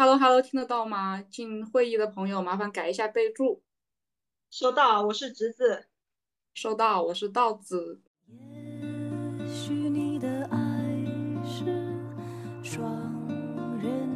[0.00, 1.20] Hello Hello，听得到吗？
[1.22, 3.64] 进会议的朋友麻烦改一下备注。
[4.48, 5.86] 收到，我是侄子。
[6.54, 8.00] 收到，我是道子。
[8.28, 10.56] 也许你的爱
[11.44, 11.64] 是
[12.62, 12.80] 双
[13.82, 14.08] 人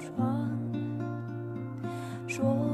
[0.00, 0.58] 床，
[2.26, 2.69] 说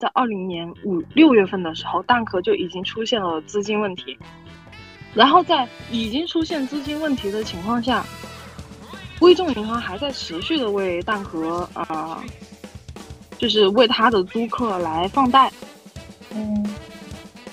[0.00, 4.18] 在二零年五六月份的时候，蛋壳就已经出现了资金问题。
[5.12, 8.02] 然后在已经出现资金问题的情况下，
[9.20, 12.24] 微众银行还在持续的为蛋壳啊、呃，
[13.36, 15.52] 就是为他的租客来放贷。
[16.34, 16.64] 嗯，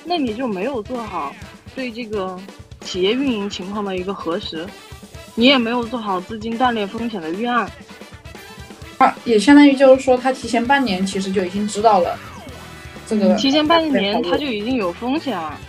[0.06, 1.36] 那你就没有做好
[1.76, 2.40] 对这个
[2.80, 4.66] 企业运营情况的一个核实，
[5.36, 7.70] 你也没有做好资金断裂风险的预案。
[9.00, 12.18] 啊，也相当于就是说，他提前半年其实就已经知道了
[13.08, 15.60] 这个，提前半年他就已经有风险了。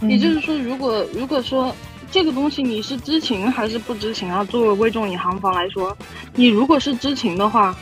[0.00, 1.74] 嗯、也就是说，如果如果说
[2.10, 4.44] 这个东西你是知情还是不知情啊？
[4.44, 5.96] 作为微众银行方来说，
[6.34, 7.76] 你如果是知情的话，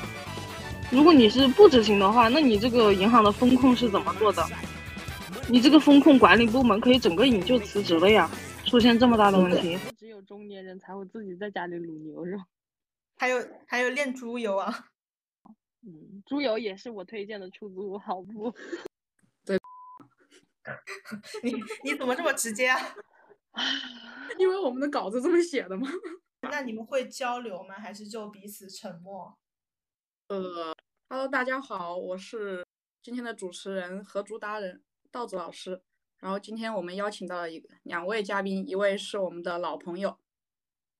[0.90, 4.44] 如果你是不知情的话，那你这个银行的风控是怎么做的？
[5.48, 8.30] 你这个风控管理部门可以整个引咎辞职了呀！
[8.64, 12.38] 出现这么大的问题，只有中年人才会自己在家里卤牛肉，
[13.16, 14.86] 还有还有炼猪油啊！
[15.86, 18.52] 嗯，猪油也是我推荐的出租屋，好不？
[21.42, 21.50] 对。
[21.52, 22.78] 你你怎么这么直接啊？
[24.38, 25.88] 因为我们的稿子这么写的吗？
[26.50, 27.74] 那你们会交流吗？
[27.74, 29.38] 还是就彼此沉默？
[30.28, 30.74] 呃
[31.08, 32.66] ，Hello，大家好，我是
[33.02, 35.82] 今天的主持人和主达人道子老师。
[36.18, 40.18] 然后今天我们邀请到了一个两位嘉宾，一位是我们的老朋友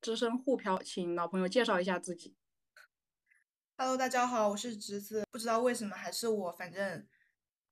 [0.03, 2.37] 资深沪漂，请老朋友介绍一下自己。
[3.77, 5.25] Hello，大家好，我是侄子。
[5.31, 7.07] 不知道为什么还是我，反正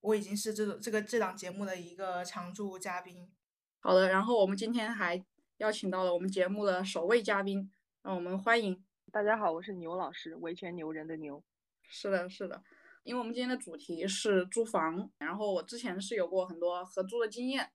[0.03, 3.31] 我已经是这个这个这档节目的一个常驻嘉宾。
[3.79, 5.25] 好的，然后我们今天还
[5.59, 7.71] 邀请到了我们节目的首位嘉宾，
[8.03, 8.85] 让我们欢迎。
[9.13, 11.41] 大家好，我是牛老师，维权牛人的牛。
[11.85, 12.65] 是的，是的，
[13.05, 17.71] 因为我们今天的主题是租房，然后我之前是有过很多合租的经验，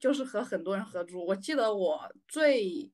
[0.00, 1.24] 就是和很多人合租。
[1.26, 2.90] 我记得我最，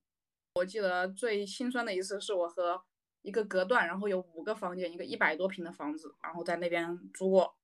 [0.56, 2.82] 我记得最心酸的一次是我和
[3.22, 7.56] 一个隔断，然后有五个房间，一个一百多平的房子，然后在那边租过。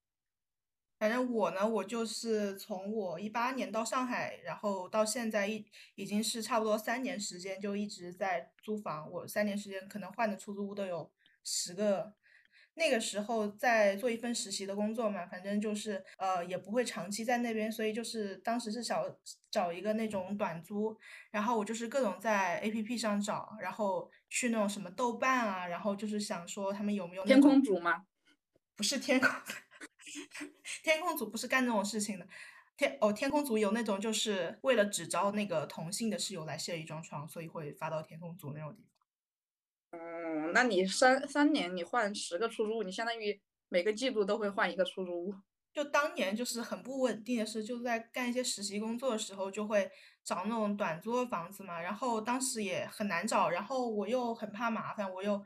[0.98, 5.64] 反正我呢，我就是从我一八年到上海，然后到现在一
[5.94, 9.10] 已经是差不多三年时间，就一直在租房。
[9.10, 11.10] 我三年时间可能换的出租屋都有
[11.44, 12.14] 十个。
[12.74, 19.04] 那个时候在做一份实习的工作嘛，反正就是呃也不会长期在那边，所以就是当时是想
[19.50, 20.96] 找一个那种短租，
[21.32, 28.04] 然后我就是各种在 APP 上找，然后去那种什么豆瓣啊，然后就是想说他们有没有天空组吗？
[28.76, 29.30] 不是天空。
[30.82, 32.26] 天空组不是干这种事情的，
[32.76, 40.00] 天哦，天空组有那种就是为了只招那个同性的室友来卸一张床，所以会发到天空组那种地方。
[40.00, 45.34] 嗯，那你三三年你换十个出租屋，你相当于每个季度都会换一个出租屋。
[45.72, 49.90] 就当年就是很不稳定的是，就在干一些实习工作的时候，就会
[50.24, 55.42] 找那种短租的房子嘛，然后当时也很难找，然后我又很怕麻烦，我又。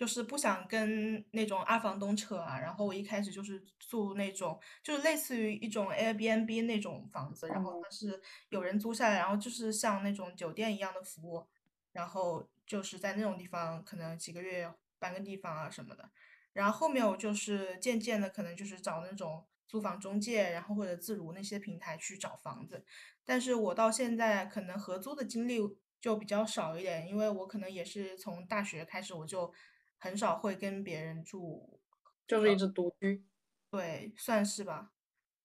[0.00, 8.18] 就是不想跟那种二房东扯啊，然后我一开始就是住那种，就是类似于一种 Airbnb 那种房子，然后它是
[8.48, 11.46] 有人租下来，然后就是像那种酒店一样的服务，
[11.92, 16.10] 然后就是在那种地方可能几个月搬个地方啊什么的，
[16.54, 22.82] 然后后面我就是渐渐的可能就是找那种租房中介，然后或者自如那些平台去找房子，
[23.22, 25.58] 但是我到现在可能合租的经历
[26.00, 29.52] 就比较少一点，因为我可能也是从大学开始我就。
[30.00, 31.78] 很少会跟别人住，
[32.26, 33.24] 就是一直独居，
[33.70, 34.90] 对，算是吧。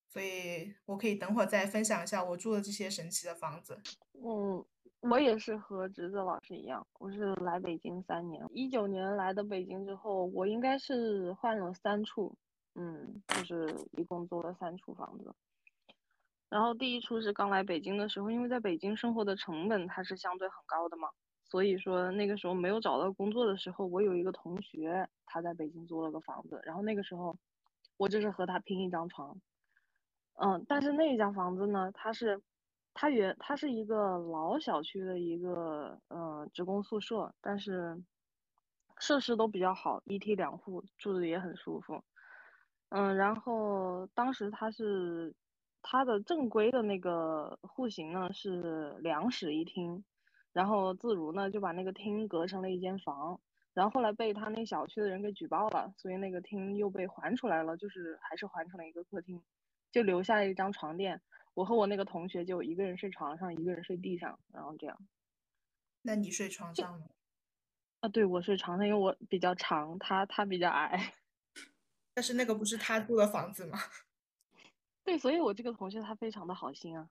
[0.07, 3.77] 所以我可以等会儿再分享一下我住的这些神奇的房子。
[4.13, 4.65] 嗯，
[5.01, 12.33] 我也是和侄子老师一样，我是来北京三年，一九年来的北京之后，我应该是换了三处，
[12.75, 15.35] 嗯，就是一共租了三处房子。
[16.47, 21.09] 然后第一处是刚来北京的时候，因为在北京生活的成本它是相对很高的嘛。
[21.47, 27.37] 所以说那个时候没有找到工作的时候，我有一个同学，他在北京租了个房子，然后那个时候
[27.97, 29.39] 我就是和他拼一张床，
[30.33, 32.41] 嗯，但是那一家房子呢，它是
[32.93, 38.03] 它原它是一个老小区的一个呃职工宿舍，但是
[38.97, 42.03] 设施都比较好，一梯两户，住的也很舒服，
[42.89, 45.33] 嗯，然后当时他是
[45.83, 50.03] 它的正规的那个户型呢是两室一厅。
[50.55, 53.37] 然后自如呢就把那个厅隔成了一间房，
[53.73, 59.43] 然后后来被他那小区的人给举报了，所以那个厅又被还出来了，就是还是还成了一个客厅，
[59.91, 61.21] 就留下了一张床垫。
[61.55, 64.97] 我和我那个同学就一个人睡床上，一个人睡地上，然后这样。
[66.03, 67.07] 那你睡床上吗？
[67.99, 71.15] 啊，对，我睡床上，因为我比较长，他他比较矮。
[72.15, 73.77] 但是那个不是他租的房子吗？
[75.03, 77.09] 对，所以我这个同学他非常的好心啊。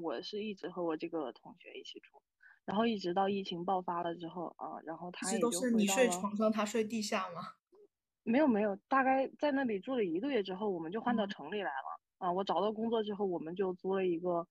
[0.00, 2.22] 我是一直和我这个同学一起住，
[2.68, 7.54] 然后一直到疫情爆发了之后啊，然后他也都是你睡床上，他睡地下吗？
[8.24, 12.30] 没有没有，大概在那里住了一个月之后，我们就换到城里来了啊。
[12.30, 14.46] 我找到工作之后，我们就租了一个，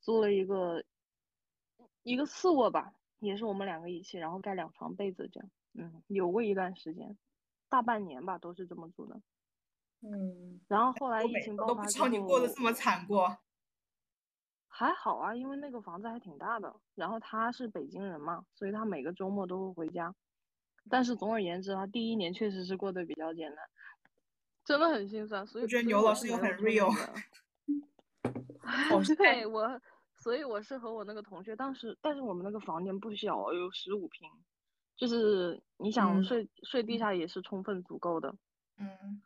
[0.00, 0.84] 租了一个
[2.04, 5.50] 一个次卧吧，也是我们两个一起，然后盖两床被子这样。
[5.74, 7.18] 嗯，有过一段时间，
[7.68, 9.20] 大半年吧，都是这么住的。
[10.02, 13.36] 嗯，然后后来疫情爆发之后，都不知道你过得这么惨过。
[14.78, 20.14] 还好啊，因为那个房子还挺大的，然后他是北京人嘛，所以他每个周末都会回家。
[20.88, 23.68] 但是总而言之，他第一年确实是过得比较艰难，
[24.64, 25.44] 真的很心酸。
[25.44, 26.94] 所以我觉得牛老师又很 real。
[29.16, 29.80] 对我，
[30.16, 34.30] 所以我是和我那个同学，当时但是我们那个房间不小，有十五平，
[34.96, 38.32] 就是你想睡睡地下也是充分足够的。
[38.76, 39.20] 嗯。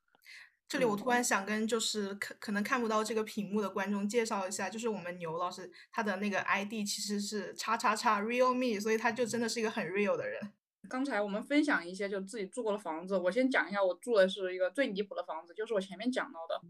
[0.73, 10.41] 这里我突然想跟就是可可能看不到这个屏幕的观众介绍一下，就是我们牛老师他的那个 ID 其实是叉叉叉 real me，所以他就真的是一个很 real 的人。
[10.89, 16.63] 刚才我们分享一些就自己住过的房子，我先讲一下我住的是一个最离谱的房子，就是我前面讲到的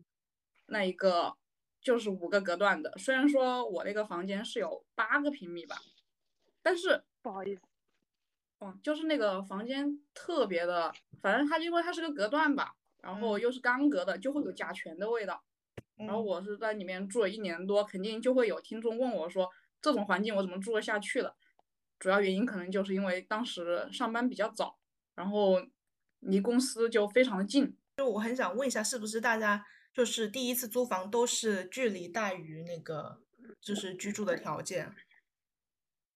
[0.66, 1.36] 那一个，
[1.80, 2.92] 就是五个隔断的。
[2.98, 5.80] 虽然说我那个房间是有八个平米吧，
[6.60, 7.62] 但是不好意思，
[8.58, 12.74] 哦，就是那个房间特别的，反正它因为它是个隔断吧。
[13.02, 15.44] 然后又是干格的，就会有甲醛的味道。
[15.96, 19.50] 然后我是在里面住了一年多，肯定就会有听众问我说，
[19.80, 21.36] 这种环境我怎么住得下去了？
[21.98, 24.78] 主要原因可能就是因为当时上班比较早，
[25.14, 25.62] 然后
[26.20, 27.76] 离公司就非常的近。
[27.96, 33.20] 就我很想问一下，是不是大家就是第一次租房都是距离大于那个
[33.60, 34.94] 就是居住的条件？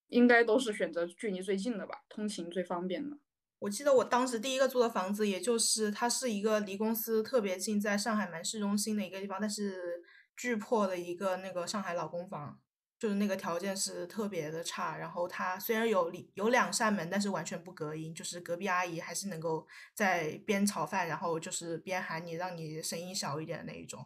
[0.07, 3.17] 应该都是选择距离最近的吧，通勤最方便的。
[3.59, 10.03] 我记得我当时第一个租的房子，也就是它是一个离公司特别近，在上海蛮市中心的一个地方，但是
[10.35, 12.59] 巨破的一个那个上海老公房，
[12.99, 14.97] 就是那个条件是特别的差。
[14.97, 24.05] 然后它虽然有有两扇门，但是完全不隔音，就是隔壁阿姨还是能够在边炒饭，然后就是边喊你，让你声音小一点的那一种。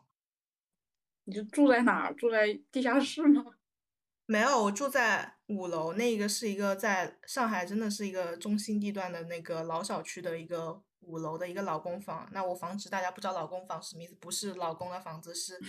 [1.25, 2.09] 你就住在哪？
[2.13, 3.44] 住在地下室吗？
[4.31, 12.25] 没有，我住在五楼，那个是一个在上海，真的是一个中心地段的那个老小区的一个五楼的一个老公房。
[12.31, 15.60] 那我防止大家不知道老公房什么意思，不是老公的房子，是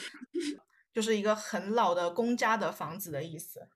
[0.92, 3.66] 就是一个很老的公家的房子的意思，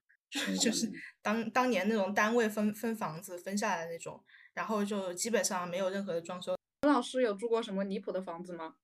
[0.62, 0.88] 就是
[1.21, 4.23] 当当年那种单位分分房子分下来那种，
[4.55, 6.56] 然后就基本上没有任何的装修。
[6.83, 8.77] 陈老师有住过什么离谱的房子吗？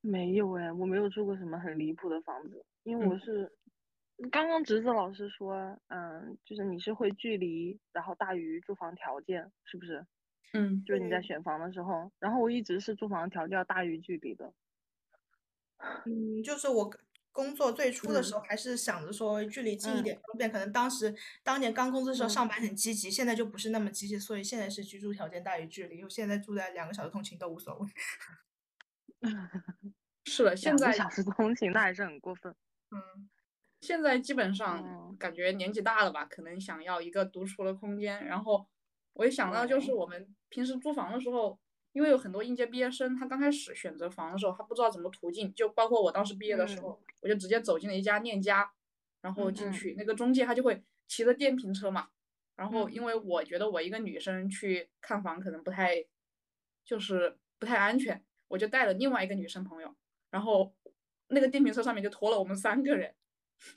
[0.00, 3.52] 没有哎，我没有住过什么很离谱的房子，因为我是。
[4.30, 10.06] 刚刚侄子老师说，嗯，就是你是会距离，然后大于住房条件，是不是？
[10.54, 14.52] 嗯，就是你在选房的时候，然后我一直是住房条件要大于距离的。
[16.04, 16.90] 嗯， 就是我
[17.32, 27.88] 工作最初的时候还是想着说距离近一点方便，可能当时当年刚工作的时候上班很积极，现在就不是那么积极，所以现在是居住条件大于距离，因为现在住在两个小时通勤都无所谓。
[30.26, 32.54] 是的，现在小时通勤那还是很过分。
[32.90, 33.30] 嗯。
[33.82, 38.24] 现在基本上感觉年纪大了吧，可能想要一个独处的空间。
[38.24, 38.64] 然后
[39.12, 41.58] 我一想到就是我们平时租房的时候，
[41.92, 45.52] 因为有很多应届毕业生，他刚开始选择房的时候，他不知道怎么途径。
[45.52, 48.72] 就包括我当时毕业的时候，我就直接走进了一家链家，
[49.20, 52.08] 然后进去那个中介他就会骑着电瓶车嘛。
[52.54, 56.06] 然后因为我觉得我一个女生去看房可能不太，
[56.84, 59.92] 就是不太安全，我就带了另外一个女生朋友，
[60.30, 60.72] 然后
[61.26, 63.12] 那个电瓶车上面就拖了我们三个人。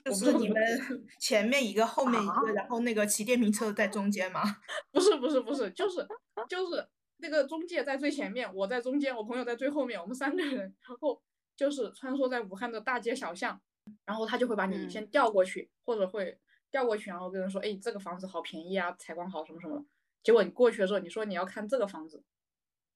[0.04, 0.56] 就是你们
[1.20, 4.42] 前面一个，后面一个，然后那个骑电瓶车在中间吗？
[4.92, 6.06] 不是不是不是，就是
[6.48, 6.86] 就是
[7.18, 11.20] 那个中介在最前面，我在中间，我朋友在最后面，我们三个人，然后
[11.56, 13.60] 就是穿梭在武汉的大街小巷，
[14.04, 16.38] 然后他就会把你先调过去，或者会
[16.70, 19.84] 调过去，然后跟人说，哎，这个房子好便宜啊，采光好什么什么的。
[20.22, 22.22] 结果你过去的时候，你说你要看这个房子，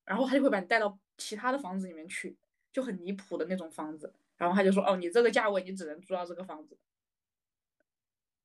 [0.04, 2.36] 然后他就会把你带到其他的房子里面去，
[2.72, 4.12] 就很离谱的那种房子。
[4.40, 6.78] 然后他就说：“哦，你这个价位，你只能租到这个房子。”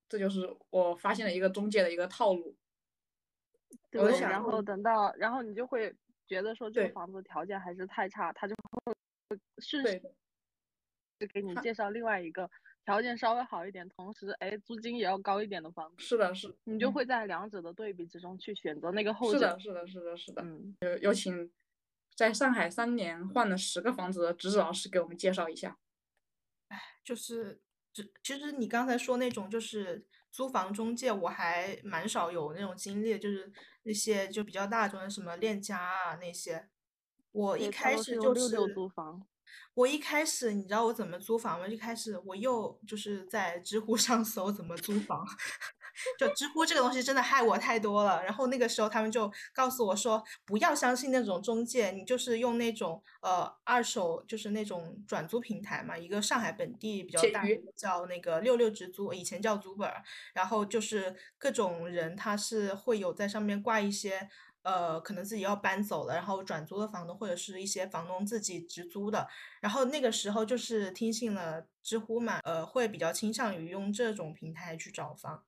[0.10, 2.54] 这就是我发现了一个中介的一个套路。
[3.90, 5.96] 对，然后等到，然后你就会
[6.28, 8.94] 觉得说这个房子条件还是太差，他就会
[9.60, 10.02] 顺势
[11.18, 12.50] 就给你介绍另外一个
[12.84, 16.04] 条件稍微好一点，同时哎租金也要高一点的房子。
[16.04, 16.54] 是的，是。
[16.66, 19.40] 你就会在两者的对比之中去选择那个后者。
[19.40, 20.42] 是的，是的，是的，是的。
[20.44, 21.50] 嗯，有有请
[22.16, 25.78] 在上海三年换了十个房子的侄子老师给我们介绍一下。
[27.04, 27.62] 就是
[27.94, 33.52] 只其实你刚才说那种就是租房中介，我还蛮少有那种经历，就是
[33.84, 36.70] 那些就比较大众的什么链家啊那些。
[37.32, 39.26] 我一开始就是六六是租房。
[39.74, 41.68] 我一开始你知道我怎么租房吗？
[41.68, 45.26] 一开始我又就是在知乎上搜怎么租房，
[46.18, 48.24] 就知乎这个东西真的害我太多了。
[48.24, 64.30] 然后那个时候他们就告诉我说，不要相信那种中介，你就是用那种呃二手就是那种转租平台嘛，一个上海本地比较大的叫那个六六直租，以前叫租本儿，然后就是各种人他是会有在上面挂一些。
[64.66, 69.28] 呃，可能自己要搬走了，然后转租的房东或者是一些房东自己直租的，
[69.62, 75.44] 然后那个时候就是听信了知乎嘛，呃，会比较倾向于用这种平台去找房。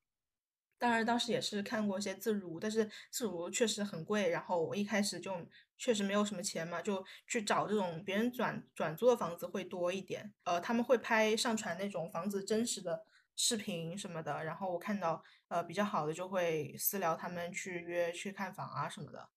[0.80, 5.34] 当然，当时也是看过一些自如，但是自如确实很贵，然后我一开始就
[5.78, 10.34] 确实没有什么钱嘛，就去找这种别人转转租的房子会多一点。
[10.44, 13.06] 呃，他们会拍上传那种房子真实的
[13.36, 19.30] 视频什么的，然后我看到呃比较好的就会私聊他们去约去看房啊什么的。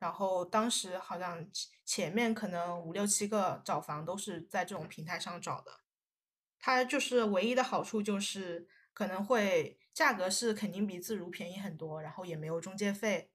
[0.00, 1.48] 然后当时好像
[1.84, 5.80] 前面可能五六七个找房都是在这种平台上找的。
[6.58, 13.30] 它就是唯一的好处就是可能会价格是肯定比自如便宜很多，然后也没有中介费，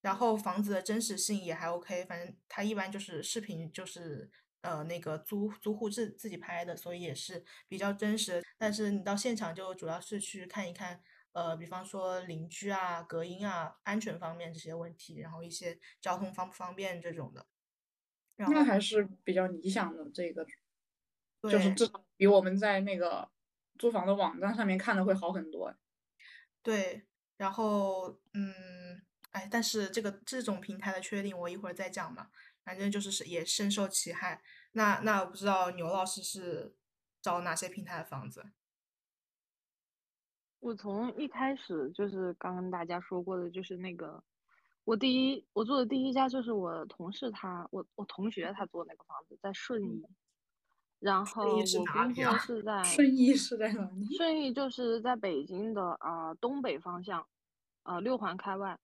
[0.00, 4.30] 然后房子的真实性也还 OK，反正它一般就是视频就是
[4.62, 8.42] 呃那个租租户自自己拍的，所以也是比较真实。
[8.56, 11.02] 但是你到现场就主要是去看一看，
[11.32, 17.46] 呃，比方说邻居啊、隔音啊、安全方面这些问题，然后一些交通方不方便这种的。
[18.36, 20.46] 然后那还是比较理想的，这个
[21.42, 23.28] 就是对至少比我们在那个
[23.80, 25.74] 租房的网站上面看的会好很多。
[26.62, 27.06] 对，
[27.38, 32.30] 然后嗯，哎，但是这个这种平台的缺点我一会儿再讲嘛，
[32.62, 34.42] 反正就是是也深受其害。
[34.72, 36.76] 那那我不知道牛老师是
[37.22, 38.44] 找哪些平台的房子？
[40.58, 44.22] 我从一开始就是刚跟大家说过的，就是那个
[44.84, 50.04] 我第一我做的第一家就是我同事他我我同学他做那个房子在顺义，
[51.00, 54.16] 然后我工作是 在顺义是在哪里？
[54.16, 57.26] 顺义就是在北京的啊、呃东北方向，
[57.82, 58.78] 呃六环开外。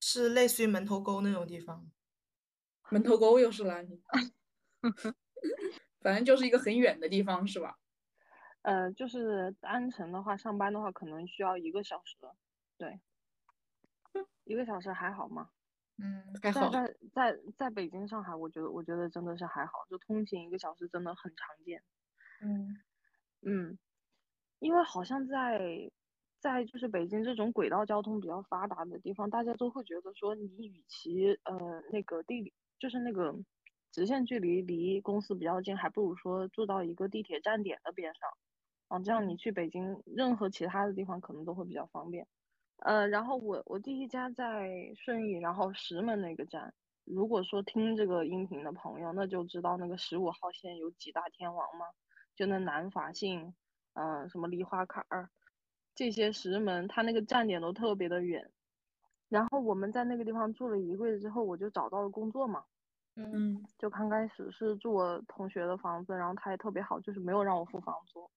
[0.00, 1.90] 是类似于门头沟那种地方？
[2.90, 4.02] 门头沟又是哪里？
[6.00, 7.78] 反正就是一个很远的地方，是吧？
[8.62, 12.16] 呃，就是单程的话，上班的话可能需要一个小时，
[12.76, 13.00] 对，
[14.44, 15.48] 一个小时还好吗？
[15.98, 21.82] 嗯，在还好，在在在北京、上海，我觉得我觉得真的是还好，就通勤一个小时真的很常见。
[22.40, 22.84] 嗯
[23.42, 23.78] 嗯，
[24.60, 25.90] 因为好像在
[26.40, 33.34] 在就是北京这种轨道交通比较发达的地方，大家都会觉得说，你与其呃那个地理就是那个
[33.92, 38.30] 直线距离离公司比较近，还不如说住到一个地铁站点的边上，
[38.88, 42.26] 啊，这样你去北京任何其他的地方可能都会比较方便。
[42.78, 46.72] 呃，然后我我第一家在顺义，然后石门那个站。
[47.04, 51.86] 如果说听这个音频的朋友，那就知道那个十五号线有几大天王嘛，
[52.34, 53.54] 就那南法信，
[53.92, 55.30] 嗯、什么梨花坎儿，
[55.94, 58.50] 这些石门，它那个站点都特别的远。
[59.28, 62.64] 然后我们在那个地方住了一个月之后，我就找到了工作嘛，
[63.16, 68.30] 嗯嗯，就刚开始是住我同学的房子，然后他也特别好，就是没有让我付房租。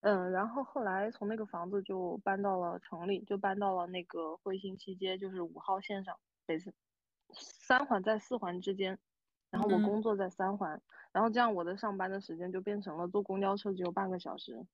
[0.00, 6.72] 嗯，然后后来从那个房子就搬到了城里，就搬到了那个惠新西街，就是五号线上，北四
[7.32, 8.98] 三环在四环之间。
[9.50, 14.66] 然后我嗯工作在三环，然后这样我的上班的时间就变成了坐公交车只有半个小时。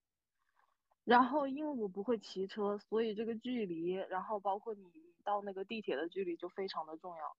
[1.04, 4.90] 然后因为我不会骑车，所以这个距离，然后包括你
[5.22, 7.36] 到那个地铁的距离就非常的重要。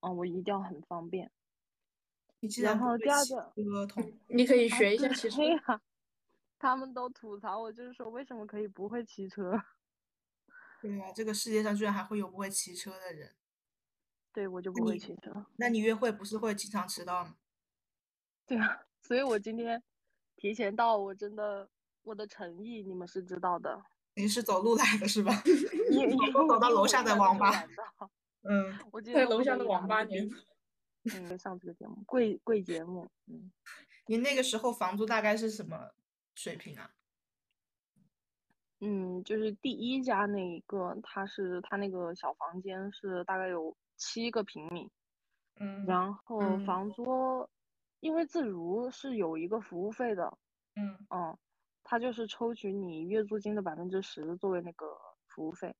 [0.00, 1.30] 嗯，我一定要很方便。
[2.40, 3.52] 你然后第二个
[4.28, 5.56] 你可以啊，学一下骑车对。
[6.58, 9.52] 呀，他们都吐槽我，就是说为什么可以不会骑车？
[10.82, 13.34] 对啊，这个世界上居然还会有不会骑车的人。
[14.32, 15.46] 对，我就不会骑车。
[15.56, 17.36] 那你约会不是会经常迟到吗？
[18.46, 19.82] 对啊，所以我今天
[20.36, 21.68] 提前到，我真的
[22.02, 23.82] 我的诚意你们是知道的。
[24.14, 25.32] 你是走路来的是吧？
[25.90, 27.50] 因因因走走到楼下的网吧。
[28.42, 30.36] 嗯，我在楼下的网吧年了个
[31.10, 33.50] 地，嗯，上这个节目，贵贵节目，嗯。
[34.06, 35.90] 你那个时候房租大概是什么
[36.38, 36.88] 水平啊？
[38.78, 44.88] 嗯，就是第一家那一个，它是它那个小房间是大概有七个平米，
[45.56, 47.48] 嗯然后嗯房租，
[47.98, 50.38] 因为自如是有一个服务费的，
[50.76, 51.36] 嗯嗯，
[51.82, 55.74] 它就是抽取你月租金的百分之十作为那个服务费，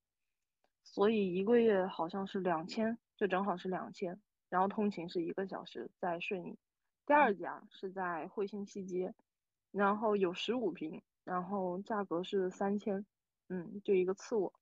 [0.82, 6.58] 所以一个月好像是两千，就正好是两千，然后通勤是一个小时，在顺义。
[7.06, 9.14] 第二家是在惠新西街，
[9.70, 13.04] 然后有十五平，然后价格是三千，
[13.48, 14.52] 嗯，就一个次卧。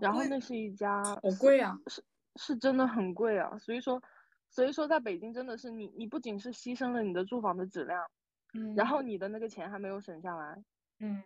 [0.00, 1.76] 然后那是一家好贵啊！
[1.88, 2.02] 是
[2.36, 4.00] 是真的很贵啊，所以说
[4.48, 8.10] 所以说在北京真的是你你不仅是牺牲了你的住房的质量，
[8.54, 10.62] 嗯然后你的那个钱还没有省下来。
[11.00, 11.22] 嗯，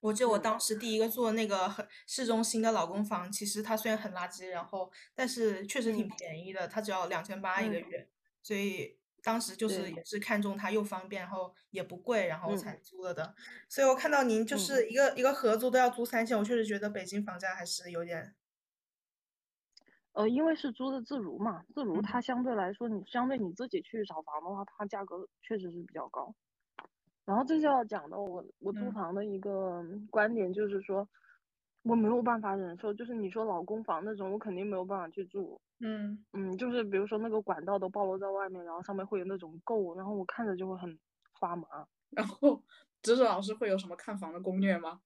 [0.00, 8.08] 我记得我嗯当时第一个住的那个很市中心的老公房，其实它虽然很垃圾，然后但是确实挺嗯便宜的，它只要两千八一个嗯月，
[8.40, 9.90] 所以当时就是。
[9.90, 13.34] 也是看中它又方便，然后也不贵，然后嗯才租了的。
[13.68, 14.86] 所以我看到您就嗯是。
[14.88, 18.34] 一个一个合租都要租三千，我确实觉得北京房价还是有点，
[20.12, 22.02] 呃，因为是租的自如嘛，自如嗯。
[22.02, 26.34] 它相对来说，你相对你自己去找房的话，它价格确实是比较高。
[27.24, 28.92] 然后这就要讲到我我租嗯。
[28.92, 31.08] 房的一个观点，就是说
[31.84, 35.60] 我没有办法忍受，就是你说老公房那种，我肯定没有办法去住。
[35.80, 40.98] 嗯嗯，就是比如说那个管道都暴露在外面，然后上面会有那种垢，然后我看着就会很
[41.38, 41.66] 发麻。
[42.10, 42.62] 然后
[43.02, 45.02] 知识老师会有什么看房的攻略吗？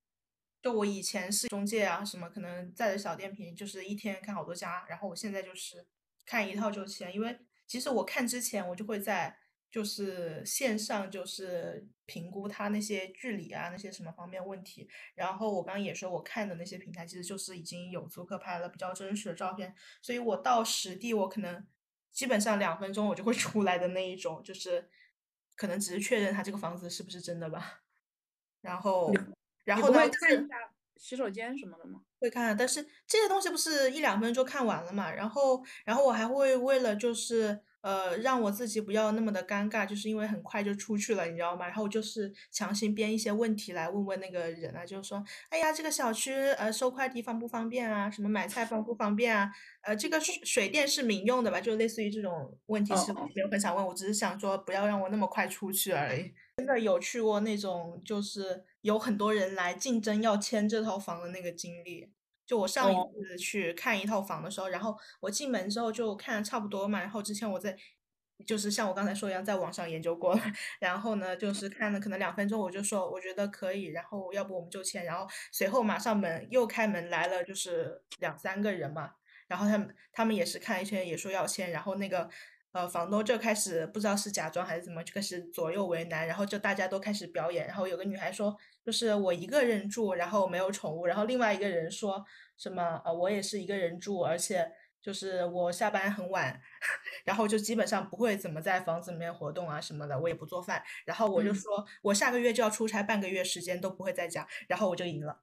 [0.63, 5.85] 就我以前是中介啊，什么可能在的小电瓶，就是一天看好多家，然后我现在就是
[6.27, 9.37] 看一套就签，因为其实我看之前我就会在
[9.71, 21.67] 就是线上就是评估它那些距离啊那些什么方面问题，然后我刚刚也说我看的那些平台其实就是已经有租客拍了比较真实的照片，所以我到实地我可能
[22.11, 24.89] 基本上两分钟我就会 出来的那一种，就是
[25.55, 27.83] 可能只是确认他这个房子是不是真的吧，
[28.63, 29.13] 然后
[29.65, 30.55] 然后呢是会看一下
[30.97, 32.01] 洗手间什么的吗？
[32.21, 35.13] 会看，但是这些东西不是一两分钟就看完了嘛？
[35.13, 41.67] 然后，然后我还会为了就是呃让我自己不要那么的尴尬，就是因为很快就出去了，你知道吗？
[41.67, 48.11] 然后我就是强行编一些问题来问问那个人啊，就是说，哎呀，这个小区呃收快递方不方便啊？
[48.11, 49.51] 什么买菜方不方便啊？
[49.83, 51.61] 呃，这个水水电是民用的吧？
[51.61, 56.33] 就类似于这种问题，哦哦其实我没有很想问，我只是想说不要让我那么快出去而已。
[56.57, 62.13] 真的有去过那种，就是有很多人来竞争要签这套房的那个经历。
[62.49, 63.09] 就我上一哦。
[63.13, 67.77] 次去看一套房的时候，然后我进门之后就看差不多嘛，然后之前我在
[68.47, 70.41] 就是像我刚才说一样，在网上研究过了，
[70.81, 79.11] 然后呢就是看了可能两分钟，我就说我觉得可以，然后要不我们就签，然后随后马上门又开门来了，就是两三个人嘛，
[79.49, 82.31] 然后他们他们也是看一圈，也说要签，然后那个
[82.73, 88.57] 呃房东就开始不知道是假装还是怎么，就开始左右为难，然后就大家都开始表演，然后有个女孩说
[88.89, 92.25] 就是我一个人住，然后没有宠物，然后另外一个人说
[92.57, 94.67] 什么呃我也是一个人住，而且
[95.03, 96.59] 就是我下班很晚，
[97.23, 105.39] 然后就基本上不会怎么在房子里面活动啊什么的，我也不做饭，然后我就嗯说我下个月就要出差，半个月时间都不会在家，然后我就赢了。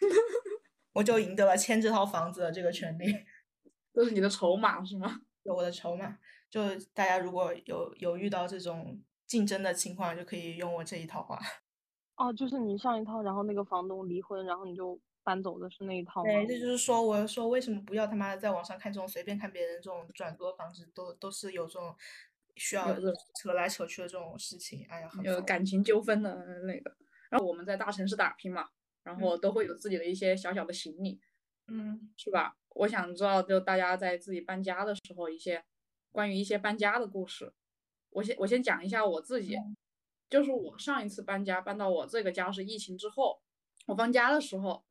[0.92, 3.14] 我就赢得了签这套房子的这个权利，
[3.94, 5.20] 这是你的筹码是吗？
[5.44, 6.18] 有我的筹码。
[6.50, 11.38] 就大家如果有有遇到这种竞争的情况，就可以用我这一套话。
[12.16, 16.30] 哦，就是你上一套，然后那个房东离婚，然后你就搬走的是那一套吗？
[16.30, 21.94] 对，这就是说，我说为什么不要他妈的在网上看这种随便看别人这种转租的房子，都都是有这种
[22.56, 22.94] 需要
[23.34, 24.86] 扯来扯去的这种事情。
[24.88, 26.96] 哎呀，有感情纠纷的那个。
[27.28, 28.68] 然后我们在大城市打拼嘛，
[29.02, 31.20] 然后都会有自己的一些小小的行李，
[31.66, 32.56] 嗯是吧？
[32.70, 35.64] 我想知道，就大家在自己搬家的时候，一些
[36.12, 37.52] 关于一些搬家的故事。
[38.10, 39.58] 我先我先讲一下我自己，
[40.28, 43.40] 就是我上一次搬家搬到我这个家是疫情之后，
[43.86, 44.84] 我搬家的时候，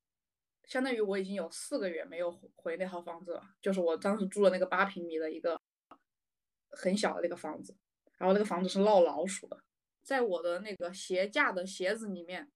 [0.63, 5.59] 相当于我已经有四个月没有回回那套房子了，就是我当时住的那个八平米的一个
[6.69, 7.75] 很小的那个房子，
[8.17, 9.61] 然后那个房子是闹老鼠的，
[10.01, 12.51] 在我的那个鞋架的鞋子里面，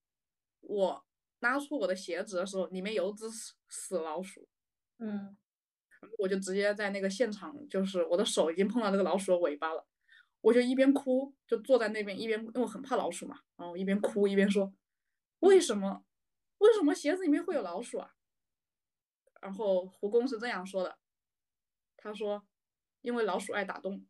[0.61, 1.05] 我
[1.39, 4.47] 拉出我的鞋子的时候，里面有只死死老鼠。
[4.99, 5.37] 嗯
[6.17, 9.85] 我就直接在那个现场，就是我的手已经碰到那个老鼠的尾巴了，
[10.41, 14.73] 我就一边哭，就坐在那边一边，因为我很怕老鼠嘛，然后一边哭一边说，
[15.39, 16.03] 为什么，
[16.59, 18.15] 为什么鞋子里面会有老鼠啊？
[19.41, 20.97] 然后胡工是这样说的，
[21.97, 22.45] 他说，
[23.01, 24.05] 因为老鼠爱打洞。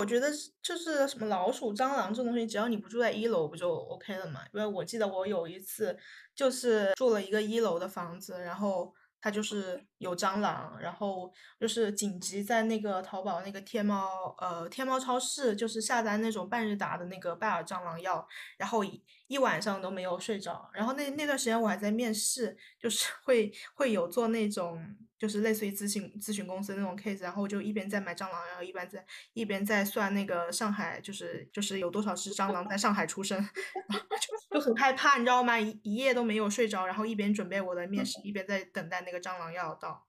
[0.00, 4.44] 我觉得是就是什么老鼠、蟑螂这种东西，只要你不住在一楼，不就 OK 了嘛？
[4.52, 5.98] 因为我记得我有一次
[6.36, 18.26] 就是住了一个一楼的房子，然后他就是有蟑螂，然后就是紧急在那个淘宝那个天猫呃天猫超市就是下单那种半日达的那个拜耳蟑螂药，
[18.56, 20.70] 然后一一晚上都没有睡着。
[20.72, 29.04] 然后那那段时间我还在面试，就是会会有做那种就是类似于咨询咨询公司那种 case，然后就一边在买蟑螂然后，一边在
[29.34, 33.38] 一边在算那个上海就是就是有多少只蟑螂在上海出生，
[34.50, 35.58] 就就很害怕，你知道吗？
[35.58, 40.06] 一一夜都没有睡着，然后一边准备我的面试，一边在等待那个蟑螂要到。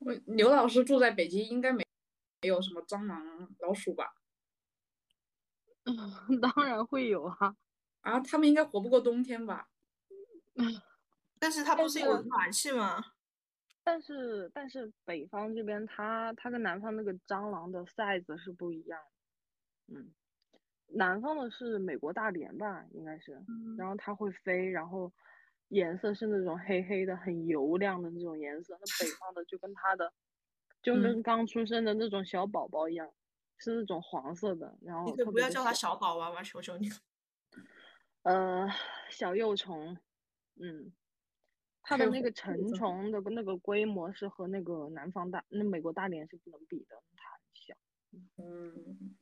[0.00, 1.84] 我刘老师住在北京，应该没
[2.42, 3.24] 没有什么蟑螂、
[3.60, 4.14] 老鼠吧？
[5.84, 5.94] 嗯
[6.40, 7.54] 当然会有啊。
[8.02, 9.68] 啊，他们应该活不过冬天吧？
[11.38, 13.02] 但是它不是有暖气吗？
[13.84, 19.00] 但是但是北方这边它它跟南方那个蟑螂的 size 是不一样
[19.88, 20.12] 的，嗯，
[20.88, 25.12] 南方的是美国大蠊吧，应该是，嗯然后它会飞，然后
[25.68, 30.12] 颜色是那种黑黑的、很油亮的那种颜色，那北方的就跟它的
[30.82, 33.10] 就嗯跟刚出生的那种小宝宝一样，
[33.58, 36.42] 是那种黄色的，然后你可不要叫它小小宝宝吗？
[36.42, 36.88] 求求你。
[38.22, 38.68] 呃，
[39.10, 39.98] 小幼虫，
[40.60, 40.92] 嗯，
[41.82, 47.74] 它的那个成虫的那个规模是和那个南方大，那美国大连是不能比的，它很小。
[48.38, 49.16] 嗯，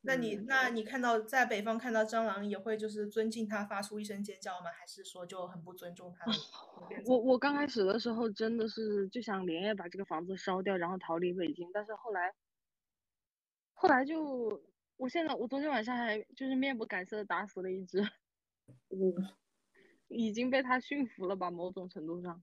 [0.00, 4.70] 那你嗯那你看到在北方看到蟑螂也会就是尊敬它发出一声尖叫吗？
[4.70, 6.24] 还是说就很不尊重它
[7.06, 12.34] 我我刚开始的时候真的是就想连夜把这个房子烧掉，然后逃离北京，但是后来，
[13.74, 14.62] 后来就，
[14.96, 18.00] 我现在我昨天晚上还就是面不改色的打死了一只，
[18.90, 19.12] 嗯
[20.08, 22.42] 已经被他驯服了吧，某种程度上。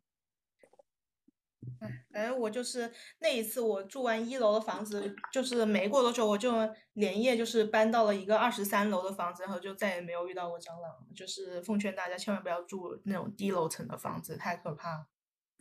[1.80, 6.52] 哎，反正我就是那一次，我住完一楼的房子，就是没过多久，我就
[6.93, 11.08] 连夜就是搬到了一个二十三楼的房子，然后就再也没有遇到过蟑螂。
[11.15, 15.08] 就是奉劝大家千万不要住那种低楼层的房子，太可怕了。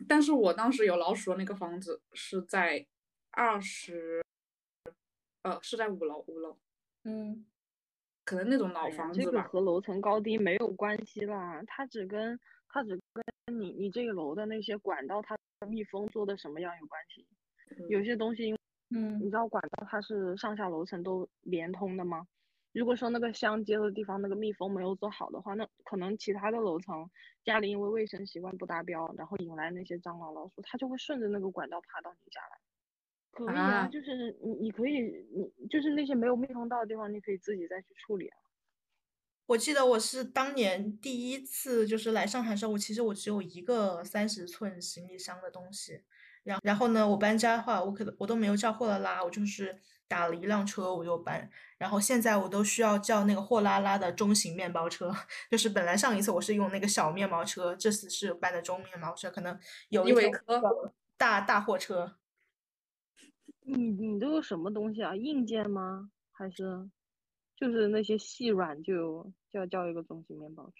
[0.07, 2.85] 但是我当时有老鼠的那个房子是在
[3.31, 4.21] 二十，
[5.43, 6.57] 呃，是在五楼，五楼，
[7.03, 7.45] 嗯，
[8.25, 9.41] 可能那种老房子吧这个。
[9.43, 12.99] 和楼层高低没有关系啦，它只跟它只
[13.45, 17.27] 跟你你这个楼的那些管道它密封做的什么样有关系。
[17.89, 18.51] 有嗯些东西，
[18.89, 22.27] 嗯你嗯知道管道它是上下楼层都连通的吗？
[22.73, 27.09] 如果说那个相接的地方那个密封没有做好的话，那可能其他的楼层
[27.43, 32.57] 家里因为卫生习惯不达标，然后引来那些蟑螂老鼠，它就会顺着那个管道爬到你家来。
[33.33, 35.01] 可以啊，啊就是你你可以
[35.59, 38.37] 你就是那些没有密封到的地方，你可以自己再去处理啊。
[39.45, 46.01] 我记得我是当年第一次就是来上海的时候，我其实我只有一个三十寸行李箱的东西，
[46.43, 55.13] 然然后呢，我搬家的话，我可能我都没有叫货拉拉，我就是打了一辆车我就搬，然后现在我都需要叫那个货拉拉的中型面包车，
[55.51, 62.15] 就是本来上一次我是用那个小面包车，这次是搬的中面包车，可能有一条维柯大大货车。
[63.65, 65.15] 你你都有什么东西啊？
[65.15, 66.09] 硬件吗？
[66.31, 66.89] 还是
[67.55, 70.73] 就是那些细软就就要叫一个中型面包车？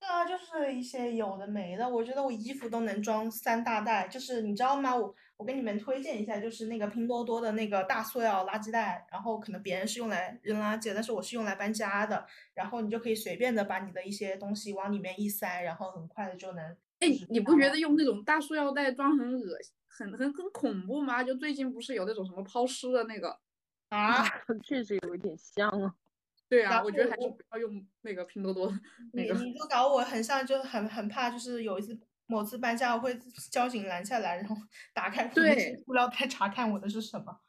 [0.00, 4.96] 对啊，就是一些有的没的，我觉得我衣服都能装三大袋，就是你知道吗？
[4.96, 16.64] 我我给你们推荐一下，就是那个拼多多的那个大塑料垃圾袋，然后可能别人是用来扔垃圾的，但是我是用来搬家的，然后你就可以随便的把你的一些东西往里面一塞，然后很快的就能。
[17.00, 21.22] 哎就是，你不觉得用那种大塑料袋装很恶心，很很很恐怖吗？
[21.22, 23.38] 就最近不是有那种什么抛尸的那个？
[23.90, 24.24] 啊？
[24.64, 25.94] 确实有一点像啊。
[26.48, 28.68] 对啊，我觉得还是不要用那个拼多多
[29.12, 29.34] 那你个。
[29.34, 33.16] 你就搞我很像，就很很怕，就是有一次某次搬家，我会
[33.52, 34.56] 交警拦下来，然后
[34.92, 37.40] 打开我那些对塑料袋查看我的是什么。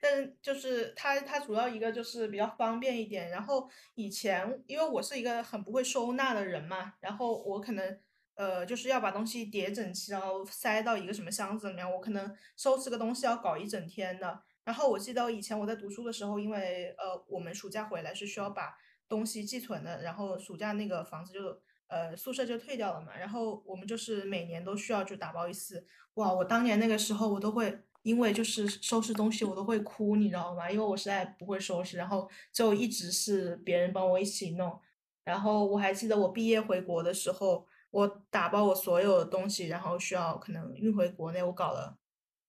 [0.00, 7.98] 但是就是它它主要一个就是比较方便一点，然后以前因为我是一个很不会收纳的人嘛，然后我可能
[8.40, 14.40] 呃就是要把东西叠整齐，然后塞到一个什么箱子里面，我可能收拾个东西要搞一整天的。
[14.64, 18.74] 然后我记得以前我在读书的时候，因为呃我们暑假回来是需要把
[19.06, 25.84] 东西寄存的，然后暑假那个房子就呃宿舍就退掉了嘛，然后我们就是每年都需要就打包一次。
[26.14, 30.70] 哇，我当年那个时候我都会因为就是收拾东西我都会哭，你知道吗？
[30.70, 34.80] 因为我实在不会收拾，然后就一直是别人帮我一起弄。
[35.24, 41.98] 然后我还记得我毕业回国的时候，我打包我所有的东西，然后需要可能运回国内，我搞了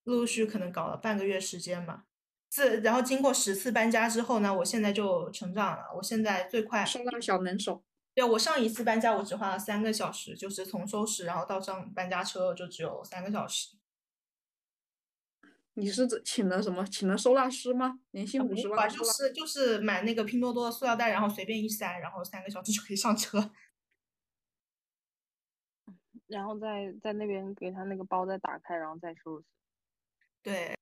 [0.04, 2.06] 陆陆续续可能搞了半个月时间吧。
[2.50, 5.86] 自然后经过十次搬家之后呢，我现在就成长了。
[5.96, 7.84] 我现在最快，收纳小能手。
[8.14, 13.78] 对，我上一次搬家我只花了三个小时，就是从收拾然后到上搬家车就只有三个小时。
[15.76, 16.86] 你是请了什么？
[16.86, 18.02] 请了收纳师吗？
[18.12, 18.90] 年薪五十万？
[18.90, 23.50] 就是就是买那个拼多多的塑料袋，然后随便一塞，然后三个小时就可以上车。
[26.32, 29.46] 然后再在那边给他那个包再打开，然后再收拾。
[30.42, 30.74] 对，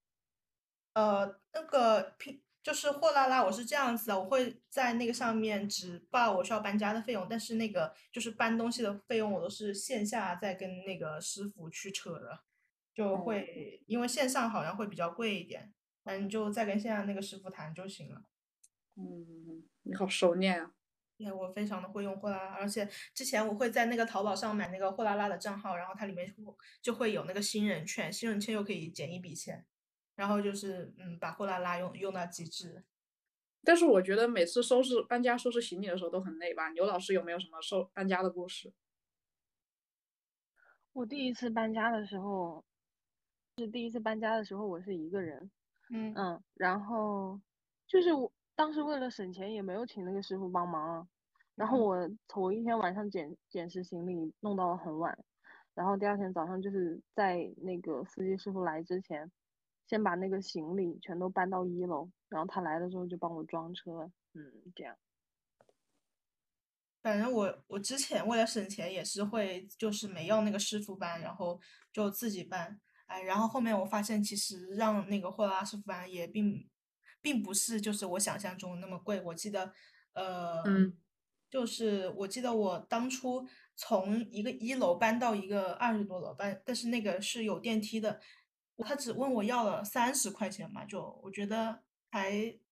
[0.93, 12.39] 呃，那个拼就是货拉拉，我是这样子的，我会在那个上面只报我需要搬家的费用，但是那个就是搬东西的费用，我都是线下再跟那个师傅去扯的，
[12.93, 18.23] 就哦会因为线上好像会比较贵一点，那你就再跟线下那个师傅谈就行了。
[18.95, 20.73] 嗯，你好熟练啊。
[21.19, 29.65] 对，我非常的会用货拉拉，而且之前我会在那个淘宝上买那个货拉拉的账号，然后它里面会就会有那个新人券，新人券又可以减一笔钱，
[30.15, 32.86] 然后就是嗯，把货拉拉用用到极致。
[33.65, 36.69] 但是我觉得每次收拾搬家、收拾行李的时候都很累吧？
[36.69, 38.71] 牛老师有没有什么收搬家的故事？
[40.93, 42.63] 我第一次搬家的时候，
[43.58, 45.51] 是第一次搬家的时候，我是一个人，
[45.89, 47.39] 嗯嗯，然后
[47.86, 51.08] 就是我当时为了省钱，也没有请那个师傅帮忙啊。
[51.56, 55.17] 然后嗯我头一天晚上捡捡拾行李，弄到了很晚，
[55.74, 59.32] 然后第二天早上就是在那个司机师傅来之前，
[59.88, 64.93] 先把那个行李全都搬到一楼，然后他来的时候就帮我装车，嗯，这样。
[67.02, 71.58] 反正我我之前为了省钱也是会就是没要那个师傅搬，然后
[71.93, 72.78] 就自己搬。
[73.06, 76.68] 哎，然后后面我发现其实让那个货拉师傅搬也并
[77.21, 79.21] 并不是就是我想象中那么贵。
[79.21, 79.73] 我记得
[80.13, 80.97] 呃，嗯
[81.49, 88.19] 就是我记得我当初从一个一楼搬到一个二十多楼搬，但是那个是有电梯的，
[88.77, 91.79] 他只问我要了三十块钱嘛，就我觉得
[92.12, 92.32] 还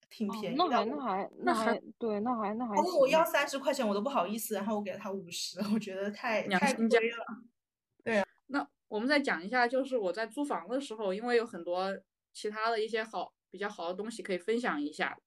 [0.09, 0.63] 挺哦便宜的。
[0.63, 8.23] 那还那还那那还还对，那还那还他问我要三十块钱，我都不好意思，然后我给了他五十，我觉得太太亏了。
[8.47, 11.97] 那我们再讲一下，就是我在租房的时候，因为有很多
[12.31, 15.17] 其他的一些好比较好的东西可以分享一下。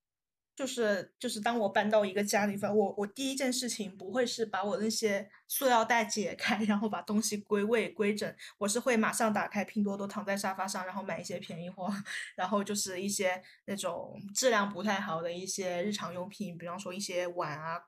[0.53, 11.89] 就是就是当我搬到一个家里边，我我第一件事情不会是把我那些塑料袋解开， 然后把东西归位归整，我是会马上打开拼多多，躺在沙发上，然后买一些便宜货，
[12.35, 17.81] 然后就是一些那种质量不太好的一些日常用品，比方说一些碗啊，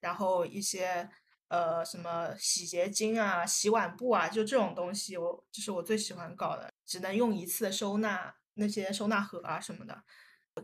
[0.00, 1.08] 然后一些
[1.48, 10.04] 呃什么洗洁精啊、洗碗布啊，就这种东西我，就是我最喜欢搞的，只能用一次的收纳那些收纳盒啊什么的。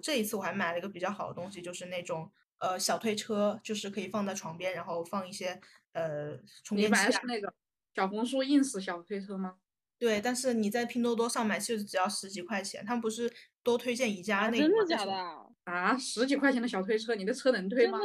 [0.01, 5.61] 这一次我还买了一个比较好的东西，就是那种呃小推车，就是可以放在床边，然后放一些
[5.93, 7.03] 呃充你电器啊。
[7.03, 7.53] 买的是那个
[7.95, 9.57] 小红书 ins 小推车吗？
[9.99, 13.33] 对，但是你在拼多多上买其实只要十几块钱，他们不是
[13.63, 14.69] 多推荐宜家啊，那个吗？
[14.69, 15.47] 真的假的啊？
[15.65, 17.99] 啊，十几块钱的小推车，你的车能推吗？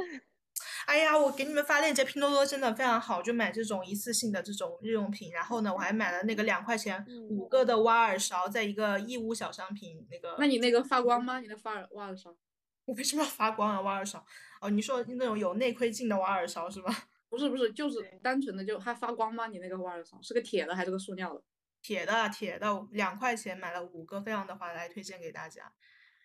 [0.92, 5.32] 哎呀，我给你们发链接，拼多多真的非常好，就买这种一次性的这种日用品。
[5.32, 10.36] 然后呢，我还买了那个两块钱五嗯个的挖耳勺，在一个义乌小商品那个。
[10.38, 11.40] 那你那个发光吗？
[11.40, 12.36] 你的发耳挖耳勺？
[12.84, 13.80] 我为什么要发光啊？
[13.80, 14.26] 挖耳勺？
[14.60, 16.94] 哦，你说那种有内窥镜的挖耳勺是吧？
[17.30, 19.48] 不是不是，就是单纯的就它发光吗？
[19.48, 21.42] 你那个挖耳勺是个铁的还是个塑料的？
[21.82, 25.72] 铁的铁的，两块钱买了五个，非常的划来，推荐给大家。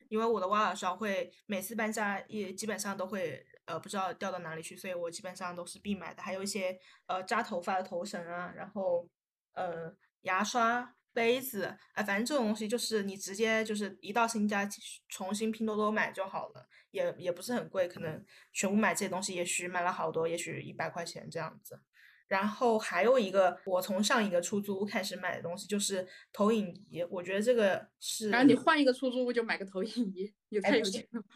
[0.09, 6.23] 因为我的挖耳勺会每次搬家也基本上都会呃不知道掉到哪里去，所以我基本上都是必买的。
[6.23, 9.09] 还有一些呃扎头发的头绳啊，然后
[9.53, 14.69] 呃牙刷、杯子，哎、反正这种东西就是你直接就是一到新家
[15.09, 21.81] 重新拼多多买就好了，也也不是很贵，可能全部买这些东西，也许买了好多，也许一百块钱这样子。
[22.29, 28.31] 然后还有一个，我从上一个出租屋开始买的东西就是投影仪，我觉得这个是。
[28.31, 31.29] 然后你换一个出租屋就买个投影仪，也太有钱了吧。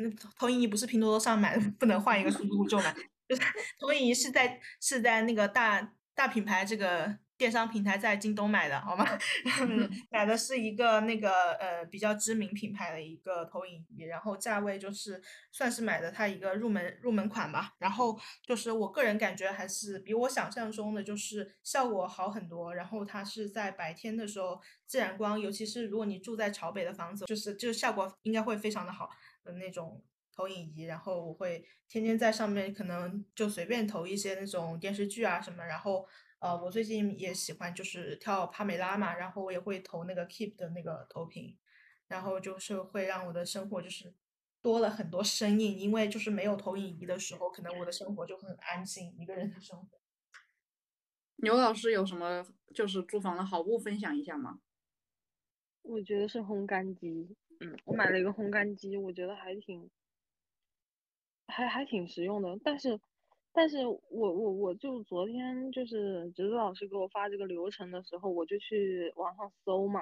[0.00, 2.94] 那投影仪不是拼多多上买的，不能换一个出租屋就买。
[3.28, 3.42] 就是
[3.78, 9.06] 投影仪是在是在那个大大品牌这个电商平台在京东买的，好吗？
[10.10, 17.72] 买的是一个那个呃比较知名品牌的一个投影仪，然后价位就是算是买的它一个入门入门款吧。
[17.78, 22.74] 然后就是我个人感觉还是比我想象中的就是效果好很多。
[22.74, 29.12] 然后它是在白天的时候自然光，尤其是如果你住在朝北的房子，就是就是效果应该会非常的好的
[29.44, 30.82] 那种投影仪。
[30.82, 36.06] 然后我会天天在上面可能就随便投一些那种电视剧啊什么，然后。
[36.42, 41.58] 呃，我最近也喜欢就是跳帕梅拉嘛，然后我也会投那个 Keep 的那个投屏，
[42.08, 44.14] 然后就是会让我的生活就是
[44.62, 50.00] 多了很多声音，因为就是没有投影仪的时候，可能我的生活就很安静，一个人的生活。
[51.42, 52.42] 牛老师有什么
[52.74, 54.60] 就是租房的好物分享一下吗？
[55.82, 59.90] 我觉得是烘干机，嗯，我买了一个烘干机，我觉得还挺，
[61.46, 62.58] 还还挺实用的。
[62.64, 62.98] 但是，
[63.52, 70.00] 但是我我我就昨天就是侄子老师给我发这个流程的时候，我就去网上搜嘛，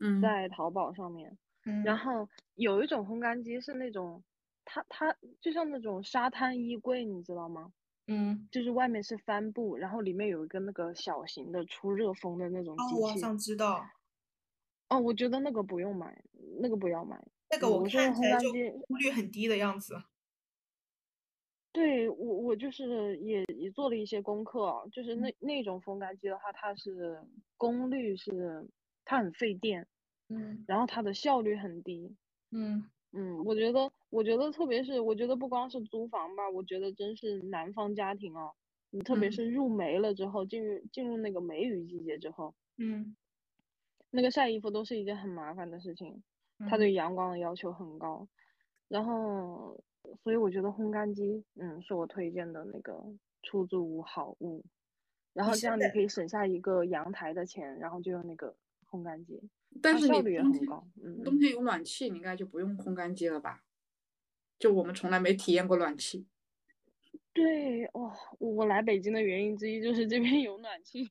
[0.00, 4.24] 嗯，在淘宝上面，嗯，然后有一种烘干机是那种，
[4.64, 7.70] 它它就像那种沙滩衣柜，你知道吗？
[8.06, 13.00] 嗯，就是外面是帆布，然后里面有一个那个小型的出热风的那种哦，机器。
[13.02, 13.86] 我好像知道，
[14.88, 16.22] 哦，我觉得那个不用买，
[16.60, 17.22] 那个不要买。
[17.50, 19.94] 那个我看起来就功率很低的样子。
[21.72, 27.22] 对我，我就是也也做了一些功课啊，就是嗯那那种烘干机的话，它是
[27.56, 28.66] 功率是
[29.04, 29.86] 它很费电，
[30.28, 32.16] 嗯然后它的效率很低。
[32.50, 38.50] 嗯嗯，我觉得，我觉得特别是，我觉得不光是租房吧，我觉得真是南方家庭啊，
[38.90, 43.14] 你特别嗯是入梅了之后，进入进入那个梅雨季节之后，嗯
[44.10, 46.22] 那个晒衣服都是一件很麻烦的事情，
[46.68, 48.26] 它嗯对阳光的要求很高。
[48.88, 49.82] 然后，
[50.22, 53.04] 所以我觉得烘干机，嗯，是我推荐的那个
[53.42, 54.64] 出租屋好物。
[55.34, 58.56] 然后这样你可以省下一个阳台的钱，然后就用那个
[58.90, 59.40] 烘干机，
[59.82, 60.88] 但是效率也很高。
[61.02, 63.62] 嗯，冬天有暖气，你应该就不用烘干机了吧？
[64.58, 66.26] 就我们从来没体验过暖气。
[67.32, 71.08] 对，哦，我来北京的原因之一就是这边有暖气。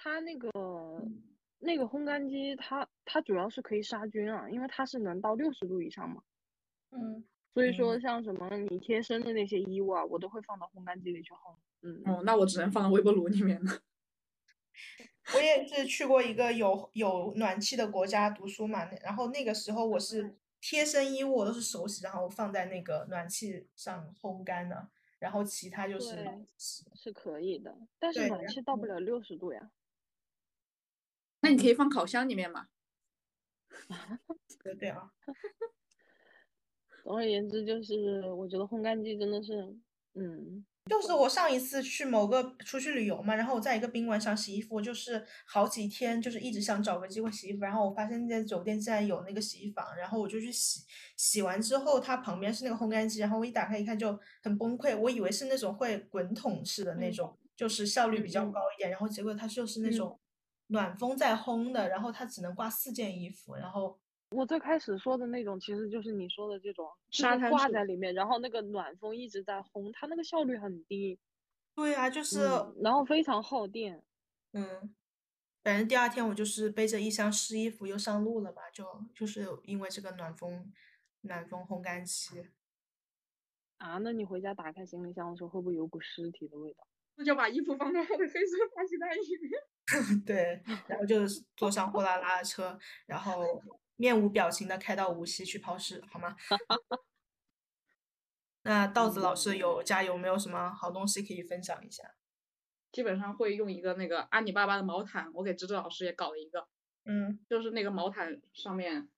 [0.00, 0.50] 它那个
[1.58, 6.22] 那个烘干机，它它主要是可以杀菌啊，因为它是能到六十度以上嘛。
[6.92, 7.24] 嗯。
[7.52, 11.56] 所以说，像什么你贴身的那些衣物啊，我都会放到烘干机里去烘。
[11.82, 12.00] 嗯。
[12.06, 13.72] 哦，那我只能放到微波炉里面了。
[15.34, 26.24] 我也是去过一个有有暖气的国家读书嘛，然后那个时候我是贴身衣物我都是手洗，然后放在那个暖气上烘干的，然后其他就是
[26.94, 29.70] 是可以的，但是暖气到不了六十度呀。
[31.40, 32.66] 那你可以放烤箱里面嘛？
[34.62, 35.10] 对对啊。
[37.02, 39.74] 总而言之，就是我觉得烘干机真的是，
[40.14, 50.82] 嗯，就是我上一次去某个出去旅游嘛，然后我在一个宾馆想洗衣服，就是好几天，就是一直想找个机会洗衣服，然后我发现那间酒店竟然有那个洗衣房，然后我就去洗，
[51.16, 60.20] 洗完之后它旁边是那个烘干机，然后我一打开一看就很崩溃，我以为是那种会滚筒式的那种，就是效率比较高一点，然后结果它就是那种
[60.68, 64.00] 暖风在烘的，然后它只能挂四件衣服，然后。
[64.30, 71.18] 我最开始说的那种，其实就是你说的这种，沙滩挂在里面，然后那个暖风一直在烘，它那个效率很低。
[71.74, 72.40] 对啊，就是，
[72.82, 74.04] 然后非常耗电。
[74.52, 74.94] 嗯，
[75.64, 80.70] 反正第二天我就是背着一箱湿衣服又上路了吧，就就是因为这个暖风
[81.22, 82.50] 暖风烘干机。
[83.78, 86.86] 啊，那你回家打开行李箱的时候，会不会有股尸体的味道？
[87.14, 89.58] 那就把衣服放在我的黑色垃圾袋里面。
[90.26, 93.62] 对，然后就是坐上货拉拉的车，然后。
[94.00, 96.36] 面无表情的开到无锡去抛尸，好吗？
[98.62, 102.14] 那稻子老师有家有没有什么好东西可以分享一下？
[102.92, 106.68] 基本上会用一个那个阿里巴巴的毛毯，我给芝芝老师也搞了一个，
[107.06, 109.08] 嗯，就是那个毛毯上面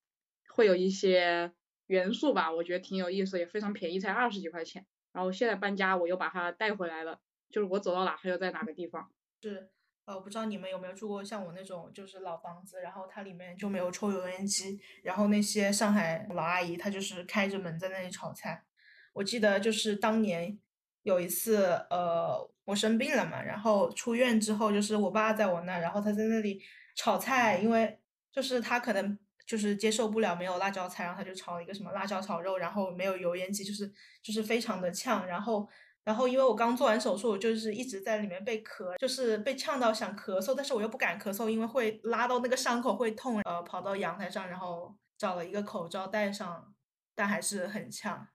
[0.48, 1.52] 会有一些
[1.88, 4.86] 元素吧，我觉得挺有意思，也非常便宜，才二十几块钱。
[5.12, 9.12] 然后现在搬家，我又把它带回来了，就是我走到哪，它就在哪个地方。
[9.42, 9.68] 是。
[10.10, 18.64] 呃，我不知道你们有没有住过像我那种就是老房子，然后它里面就没有抽油烟机，然后那些上海老阿姨她就是开着门在那里炒菜。
[19.12, 20.58] 我记得就是当年
[21.04, 26.60] 有一次，呃，我生病了嘛，然后出院之后就是我爸在我那，然后他在那里
[26.96, 27.96] 炒菜，因为
[28.32, 33.88] 就是他可能就是接受不了没有辣椒菜，然后他就炒了一个什么辣椒炒肉，然后没有油烟机，就是
[34.20, 35.68] 就是非常的呛，然后。
[36.02, 43.40] 然后因为我刚做完手术，就是一直在里面被咳，就是被呛到想咳嗽，但是我又不敢咳嗽，因为会拉到那个伤口会痛。
[43.42, 46.74] 呃，跑到阳台上，然后找了一个口罩戴上，
[47.14, 48.28] 但还是很呛。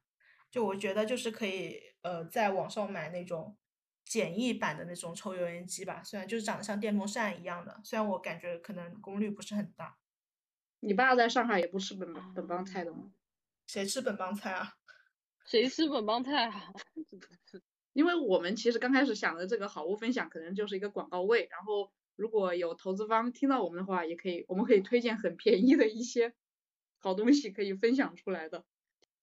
[0.51, 3.57] 就我觉得就是可以呃在网上买那种
[4.05, 9.97] 简易版的那种抽油烟机吧，虽然就是长得像电风扇一样的，虽然我感觉可能功率不是很大。
[10.81, 13.11] 你爸在上海也不吃本本帮菜的吗？
[13.65, 14.75] 谁吃本帮菜啊？
[15.45, 16.71] 谁吃本帮菜啊？
[17.93, 21.47] 因为我们其实刚开始想的这个好物分享，可能就是一个广告位。
[21.49, 26.33] 然后如果有投资方听到我们的话，也可以，我们可以推荐很便宜的一些
[26.99, 28.65] 好东西可以分享出来的。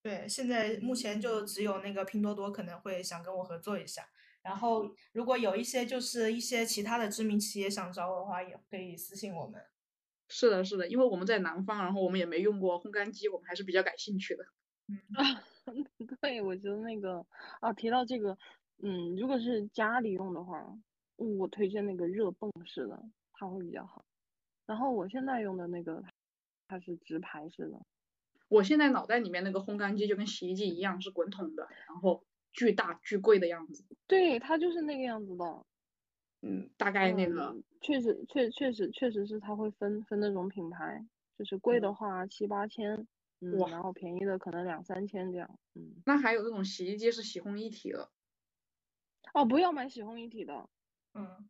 [0.01, 4.09] 对，现在目前就只有那个拼多多可能会想跟我合作一下。
[4.41, 9.61] 然后如果有一些就是一些其他的知名企业想找我的话，也可以私信我们。
[10.29, 14.43] 是的，是的，因为我们在南方，然后我们也没用过烘干机，我们还是比较感兴趣的。
[14.87, 14.97] 嗯。
[16.21, 17.25] 对，我觉得那个
[17.61, 18.37] 啊，提到这个，
[18.81, 20.77] 嗯，如果是家里用的话，
[21.15, 23.01] 我推荐那个热泵式的，
[23.33, 24.03] 它会比较好。
[24.65, 26.03] 然后我现在用的那个，
[26.67, 27.79] 它是直排式的。
[28.49, 33.83] 我现在脑袋里面那个烘干机就跟洗衣机一样，是滚筒的，然后巨大巨贵的样子。
[34.07, 35.65] 对，它就是那个样子的。
[36.41, 37.55] 嗯，大概那个。
[37.81, 41.05] 确实，确确实确实是它会分分那种品牌，
[41.37, 43.07] 就是贵的话七八千。
[43.51, 48.09] 哇，然后便宜的可能两三千这样，嗯，那还有那种洗衣机是洗烘一体的，
[49.33, 50.69] 哦，不要买洗烘一体的，
[51.13, 51.49] 嗯，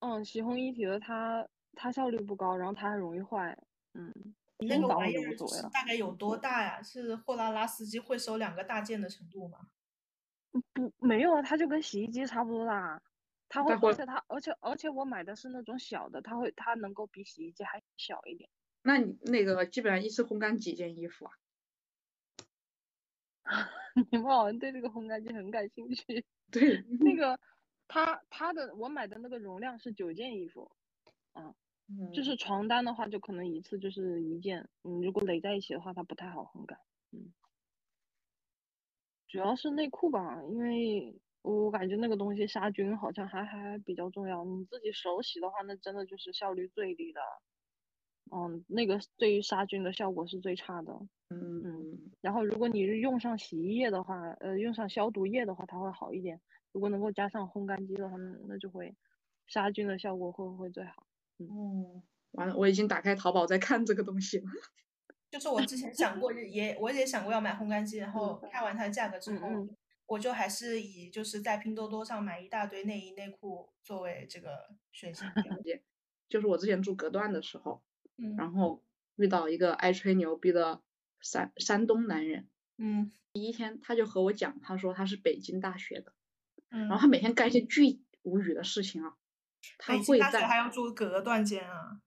[0.00, 3.56] 嗯，洗烘一体的它它效率不高，然后它还容易坏，
[3.94, 4.12] 嗯，
[4.58, 5.36] 那个玩意儿
[5.72, 6.82] 大概有多大呀？
[6.82, 9.58] 是货拉拉司机会收两个大件的程度吗？
[10.74, 13.00] 不，没有啊，它就跟洗衣机差不多大，
[13.48, 18.50] 它会，而且它而且而且我买的是那种小的，它会它能够比洗衣机还小一点。
[18.82, 21.32] 那你那个基本上一次烘干几件衣服啊？
[24.10, 26.24] 你们好像对这个烘干机很感兴趣。
[26.50, 27.38] 对，那个
[27.88, 30.70] 它它的我买的那个容量是九件衣服，
[31.32, 31.54] 啊，
[31.88, 36.78] 嗯，就是床单的话，就可能一次就是一件，嗯，如果垒在一起的话，它不太好烘干，
[37.10, 37.32] 嗯，
[39.28, 47.20] 主要是内裤吧，因为我感觉那个东西杀菌好像还还比较重要，你自己手洗的话，那真的就是效率最低的，
[48.30, 50.92] 嗯，那个对于杀菌的效果是最差的，
[51.28, 56.40] 嗯嗯，然后如果你是用上洗衣液的话，呃，用上消毒液的话，它会好一点，
[56.72, 58.94] 如果能够加上烘干机的话，那那就会
[59.46, 61.06] 杀菌的效果会不会最好。
[61.38, 62.02] 嗯，
[62.32, 64.44] 完了，我已经打开淘宝在看这个东西了。
[65.30, 75.56] 就是我之前想过，也我也想过要买烘干机，然后看完它的价格之后，嗯嗯我就还是以就是在拼多多上买一大堆内衣内裤作为这个选项 表。
[76.28, 77.82] 就是我之前住隔断的时候，
[78.16, 78.36] 嗯。
[78.36, 78.82] 然后
[79.16, 80.82] 遇到一个爱吹牛逼的
[81.20, 82.48] 山山东男人，
[82.78, 83.12] 嗯。
[83.32, 86.12] 第一天他就和我讲，他说他是北京大学的，
[86.70, 89.16] 嗯，然后他每天干一些巨无语的事情啊，
[89.78, 92.02] 他会北京大学还要住隔断间啊。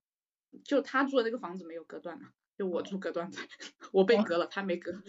[0.63, 3.37] 就他住的那个房子没有隔断啊，就我住隔断的，
[3.91, 4.23] 我被哦。
[4.23, 4.91] 隔了，他没隔。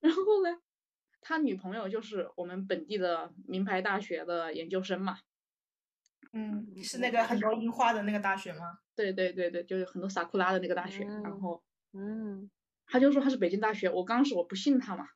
[0.00, 0.58] 然后呢，
[1.20, 5.20] 他女朋友就是我们本地的名牌大学的研究生嘛，
[6.34, 8.78] 嗯，嗯是那个很多樱花的那个大学吗？
[8.96, 11.62] 对对对对，就是很多萨库拉的那个大学，然嗯后
[11.92, 12.50] 嗯。
[12.86, 15.06] 他就说他是北京大学，我刚开始我不信他嘛，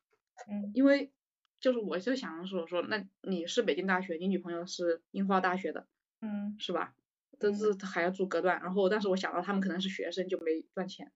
[0.49, 0.71] 嗯。
[0.73, 1.11] 因为
[1.59, 5.87] 就是我就想说说，那你是北京大学，你女朋友是樱花大学的，
[6.21, 6.55] 嗯。
[6.57, 6.95] 是吧？
[7.37, 11.11] 但是他还要住隔断，然后但是我想到他们可能是学生就没赚钱，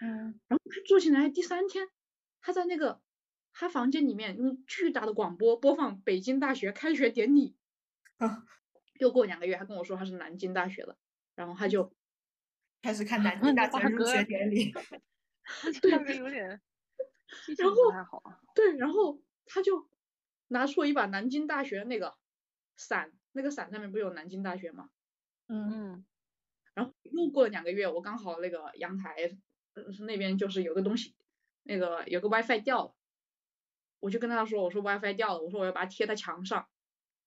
[0.00, 0.38] 嗯。
[0.48, 1.88] 然后他住进来第三天，
[2.40, 3.00] 他在那个
[3.52, 7.56] 他房间里面用巨大的广播播放北京大学开学典礼，
[8.18, 8.44] 啊
[9.02, 10.96] 又过两个月，他跟我说他是南京大学的，
[11.34, 11.92] 然后他就
[12.82, 14.72] 开始看南 京大学大入学典礼。
[15.80, 16.60] 这样子有点
[17.58, 18.22] 然后。
[18.54, 19.88] 对，然后他就
[20.46, 22.16] 拿出一把南京大学那个
[22.76, 24.88] 伞，那个伞上面不是有南京大学吗？
[25.48, 26.06] 嗯嗯
[26.74, 29.36] 然后又过了两个月，我刚好那个阳台
[29.74, 31.16] 呃那边就是有个东西，
[31.64, 32.94] 那个有个 WiFi 掉了，
[33.98, 36.68] 我就跟他说，我说 WiFi 掉了，我说我要把它贴在墙上，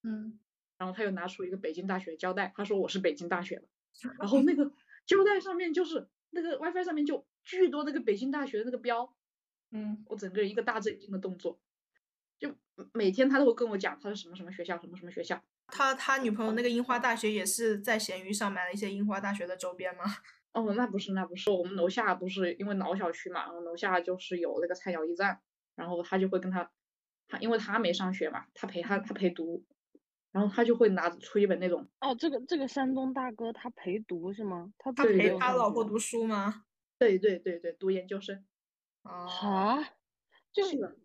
[0.03, 0.39] 嗯
[0.77, 3.63] 然后他又拿出一个北京大学胶带，他说我是北京大学的，
[4.19, 4.71] 然后那个
[5.05, 9.15] 胶带上面就是那个 WiFi 上面就巨多那个北京大学的那个标，
[9.71, 11.59] 嗯我整个人一个大震惊的动作，
[12.39, 12.55] 就
[12.93, 15.41] 每天他都会跟我讲他是什么什么学校，什么什么学校。
[15.67, 20.03] 他他女朋友那个樱花大学也是在闲鱼上买了一些樱花大学的周边吗？
[20.53, 25.41] 哦，那不是，那不是，我们楼下不是因为老小区嘛，然后楼下就是有那个菜鸟驿站，
[25.75, 26.71] 然后他就会跟他，
[27.27, 29.65] 他因为他没上学嘛，他陪他他陪读，
[30.35, 34.73] 然后他就会拿出一本那种，哦，这个这个山东大哥他陪读是吗？
[34.77, 36.65] 他他陪他老婆读书吗？
[36.99, 38.45] 对对对对，读研究生，
[39.03, 39.79] 哦，啊？
[40.51, 40.99] 就是，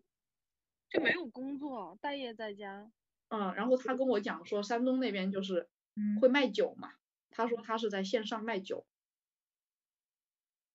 [0.89, 2.91] 就没有工作，待业在家。
[3.29, 6.91] 嗯，然后他跟我讲说山东那边就是嗯会卖酒嘛，
[7.29, 8.85] 他说他是在线上卖酒，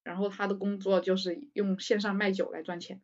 [0.02, 3.02] 然后他的工作就是用线上卖酒来赚钱，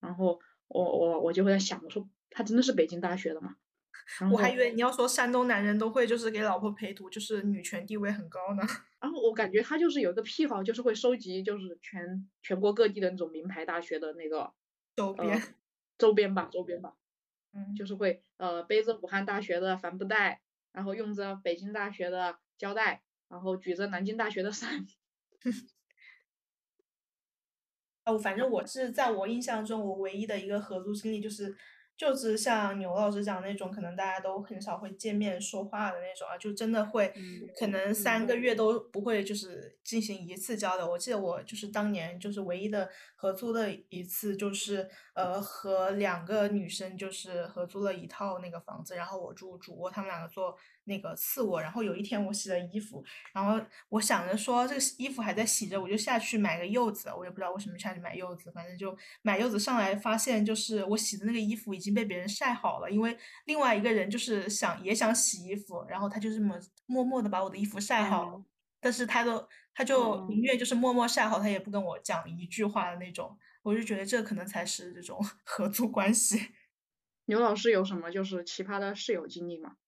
[0.00, 3.54] 然后我我我就会在想，我说他真的是北京大学的吗？
[4.32, 8.62] 我还以为你要说山东男人都会就是给老婆陪读，就是女权地位很高呢。
[9.00, 14.52] 然后我感觉他就是有一个癖好，就是会收集就是全全国各地的那种名牌大学的那个呃
[14.96, 15.42] 周边，
[15.98, 16.94] 周边吧，周边吧，
[17.52, 20.40] 嗯，就是会呃背着武汉大学的帆布袋，
[20.72, 24.86] 然后用着北京大学的胶带，然后举着南京大学的伞。
[28.06, 31.56] 哦，反正我是在我印象中，我唯一的一个合租经历就是，
[31.96, 40.90] 就是像牛老师讲那种，可能大家都很少会见面说话的那种啊，就真的会嗯可能三个月都不会就是进行一次交流。
[40.90, 51.60] 我记得我就是当年就是唯一的合租的一次，就是呃和两个女生就是合租了一套那个房子，然后我住主卧，他们两个做那个次卧。
[51.62, 53.02] 然后有一天我洗了衣服，
[53.32, 68.44] 然后我想着说这个衣服还在洗着，我就下去买个柚子，我也不知道为什么下去买柚子，反正就买柚子上来，发现就是我洗的那个衣服已经被别人晒好了，因为另外一个人就是想也想洗衣服，然后他就这么默默的把我的衣服晒好了，哦
[68.80, 73.34] 但是他都他就嗯宁愿就是默默晒好，他也不跟我讲一句话的那种，
[73.64, 76.54] 我就觉得这可能才是这种 合租关系。
[77.24, 79.78] 牛老师有什么就是奇葩的室友经历吗？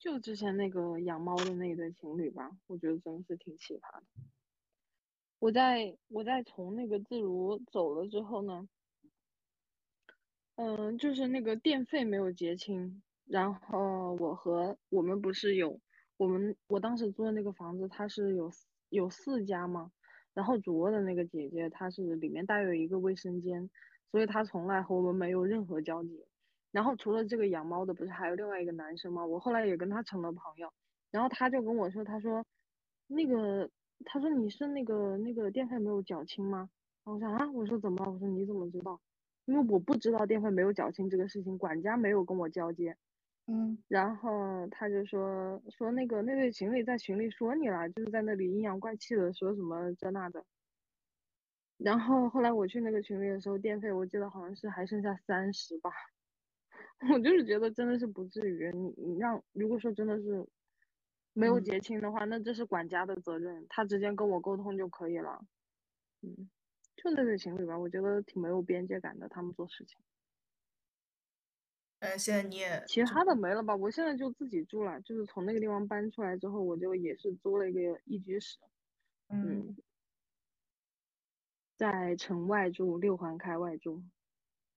[0.00, 4.04] 就之前那个养猫的那一对情侣吧，我觉得真的是挺奇葩的。
[5.38, 8.68] 我在我在从那个自如走了之后呢，
[10.56, 15.80] 嗯，就是那个电费没有结清，然后我和我们不是有
[16.16, 18.50] 我们我当时租的那个房子，它是有
[18.88, 19.92] 有四家嘛，
[20.38, 23.68] 然后主卧的那个姐姐她是里面带有一个卫生间，
[24.12, 26.24] 所以她从来和我们没有任何交集。
[26.70, 29.26] 然后除了这个养猫的，不是还有另外一个男生吗？
[29.26, 30.72] 我后来也跟他成了朋友，
[31.10, 32.46] 然后他就跟我说，他说
[33.08, 33.68] 那个
[34.04, 36.70] 他说你是那个那个电费没有缴清吗？
[37.04, 38.12] 然后我说啊，我说怎么了？
[38.12, 39.00] 我说你怎么知道？
[39.46, 42.96] 因为我不知道电费没有缴清这个事情，管家没有跟我交接。
[43.50, 50.44] 嗯，然后他就说说那个那对情侣在群里说你了，就是在那里阴阳怪气的说什么这那的。
[51.78, 55.90] 然后后来我去那个群里的时候，电费我记得好像是还剩下三十吧。
[57.14, 60.46] 我就是觉得真的是不至于，你你让如果说真的是
[61.32, 65.40] 没有嗯结清的话，那这是管家的责任，他直接跟我沟通就可以了。
[66.20, 66.50] 嗯，
[66.96, 69.96] 就那对情侣吧，我觉得挺没有边界感的，他们做事情。
[72.00, 73.74] 嗯，现在你也其他的没了吧？
[73.74, 78.58] 我现在就自己住了，就是从那个地方搬出来之后，我就也是租了一个一居室，
[79.28, 79.76] 嗯，嗯，
[81.76, 84.02] 在城外住，六环开外住。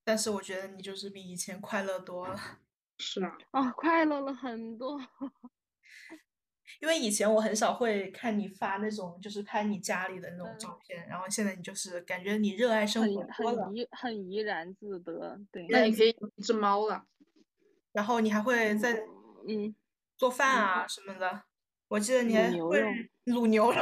[0.03, 2.59] 但是我觉得你就是比以前快乐多了，
[2.97, 4.99] 是啊，啊，快乐了很多。
[6.81, 17.05] 因为以前我很少会看你发那种就是拍你家里的那种照片，然后现在你就是感觉你热爱生活多了很，怡很怡然自得，对，那你可以养一只猫了。
[17.91, 18.93] 然后你还会在
[19.47, 19.75] 嗯，
[20.17, 21.43] 做饭啊什么的。
[21.87, 22.81] 我记得你还会
[23.25, 23.81] 卤牛肉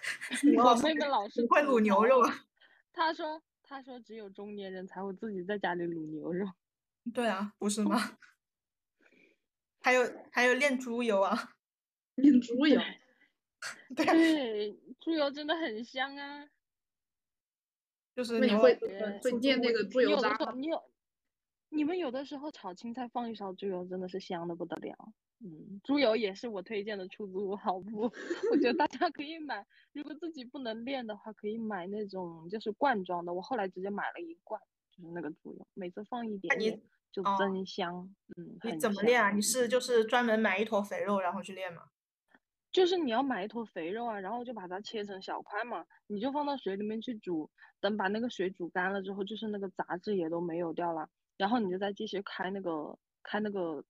[0.56, 2.22] 我老师妹妹老是会卤牛肉
[2.92, 6.46] 他， 说他说只有中年人才会自己在家里卤牛肉，
[7.14, 8.16] 对啊，不是吗？
[9.80, 11.52] 还有还有炼猪油啊，
[12.22, 12.80] 炼猪油，
[13.94, 16.46] 对 猪油真的很香啊。
[18.14, 20.52] 就是你会对会炼那个猪油你有的渣吗？
[20.54, 20.82] 你有，
[21.70, 24.94] 你们有的时候炒青菜放一勺猪油，真的是香的不得了。
[25.44, 28.02] 嗯，猪油也是我推荐的出租屋好物，
[28.52, 29.66] 我觉得大家可以买。
[29.92, 33.32] 如果自己不能炼的话，可以买那种就是罐装的。
[33.32, 34.60] 我后来直接买了一罐，
[34.94, 38.14] 就是那个猪油，每次放一点你点就哦增香。
[38.36, 39.30] 嗯，你怎么炼啊？
[39.30, 41.88] 你是就是专门买一坨肥肉然后去炼吗？
[42.72, 47.50] 就是你要买一坨肥肉啊，然后就把它切成小块嘛，你就放到水里面去煮，
[47.80, 53.84] 等把那个水煮干了之后，就是那个杂质也都没有掉了，然后你就再继续开那个开那个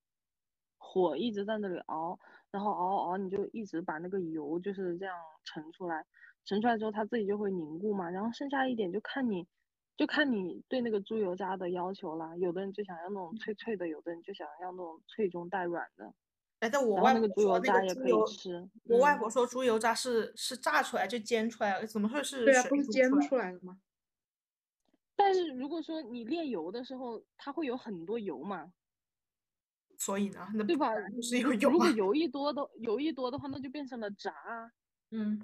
[0.78, 2.18] 火，一直在那里熬，
[2.51, 6.05] 然后熬熬熬，你就一直把那个油就是这样盛出来，
[6.45, 9.47] 盛出来之后它自己就会凝固嘛，然后剩下一点就看你。
[9.95, 16.14] 就看你对那个猪油渣的要求啦，有的人就想要那种脆脆的，有的人就想要那种脆中带软的。
[16.63, 18.71] 哎，但我外婆说那个猪油渣也可以吃。
[18.85, 23.81] 我外嗯婆说猪油渣是是炸出来就煎出来的，怎么会是对啊，水不是煎出来的吗？
[25.17, 28.73] 但是如果说你炼油的时候，它会有很多油嘛，
[29.99, 30.95] 所以呢，那对吧？
[31.11, 31.73] 就是如有油啊。
[31.73, 34.71] 如果油一多的油一多的话，那就变成了炸啊。
[35.11, 35.43] 嗯，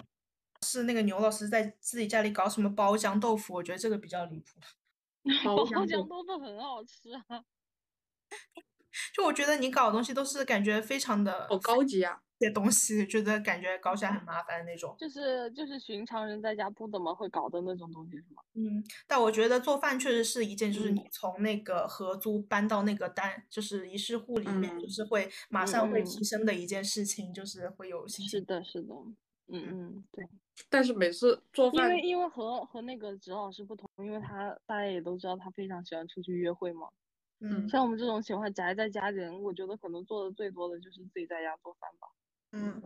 [0.65, 4.61] 是那个牛老师在自己家里搞什么包浆豆腐，我觉得这个比较离谱。
[5.43, 7.43] 包包浆豆浆豆腐很好吃啊。
[9.13, 12.19] 就我觉得你搞的东西都是感觉非常的好高级啊！
[12.39, 14.95] 些东西，觉得感觉搞起来很麻烦那种。
[14.97, 18.41] 就是就是寻常人在家不怎么会搞的那种东西是吗？
[18.53, 28.39] 嗯，但我觉得做饭确实是一件，就是嗯你从那个合租搬到那个单，就是一室户里面，就嗯是会马上会嗯提升的一件事情，就是会有心情。
[28.39, 28.93] 是的，是的，
[29.47, 30.25] 嗯嗯，对。
[30.69, 36.87] 但是每次做饭因为因为和和那个植老师不同，因为他大家也都知道他非常喜欢出去约会嘛。
[37.41, 42.07] 嗯像我们这种喜欢宅在家的人，我觉得可能做的最多的就是自己在家做饭吧。
[42.51, 42.81] 嗯，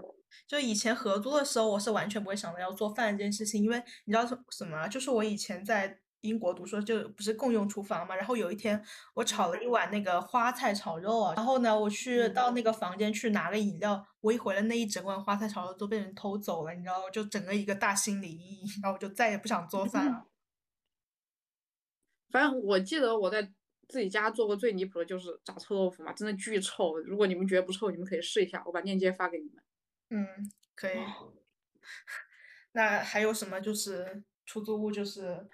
[0.45, 4.88] 就以前合租的时候，我是完全不会想到要做饭这件事情，因为你知道什什么啊？
[4.88, 8.16] 就是我以前在英国读书，就不是共用厨房嘛。
[8.16, 8.84] 然后有一天，
[9.14, 20.28] 我炒了一碗那个花菜炒肉啊，然后呢，我去到那个房间去拿个饮料，我一回来，那一整碗花菜炒肉都被人偷走了，你知道，就整个一个大心理阴影，然后我就再也不想做饭了。
[22.32, 23.54] 反正我记得我在
[23.94, 26.98] 自己家做过最离谱的就是炸臭豆腐嘛，真的巨臭。
[26.98, 29.64] 如果你们觉得不臭，你们可以试一下，我把链接发给你们。
[30.10, 30.28] 嗯，
[30.74, 30.98] 可以。
[32.74, 35.48] 那还有什么就是出租屋就是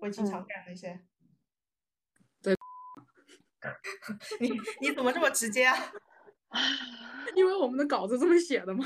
[0.00, 1.00] 会经常嗯干的一些？
[2.42, 2.56] 对。
[4.40, 5.92] 你你怎么这么直接啊？
[7.36, 8.84] 因为我们的稿子这么写的嘛。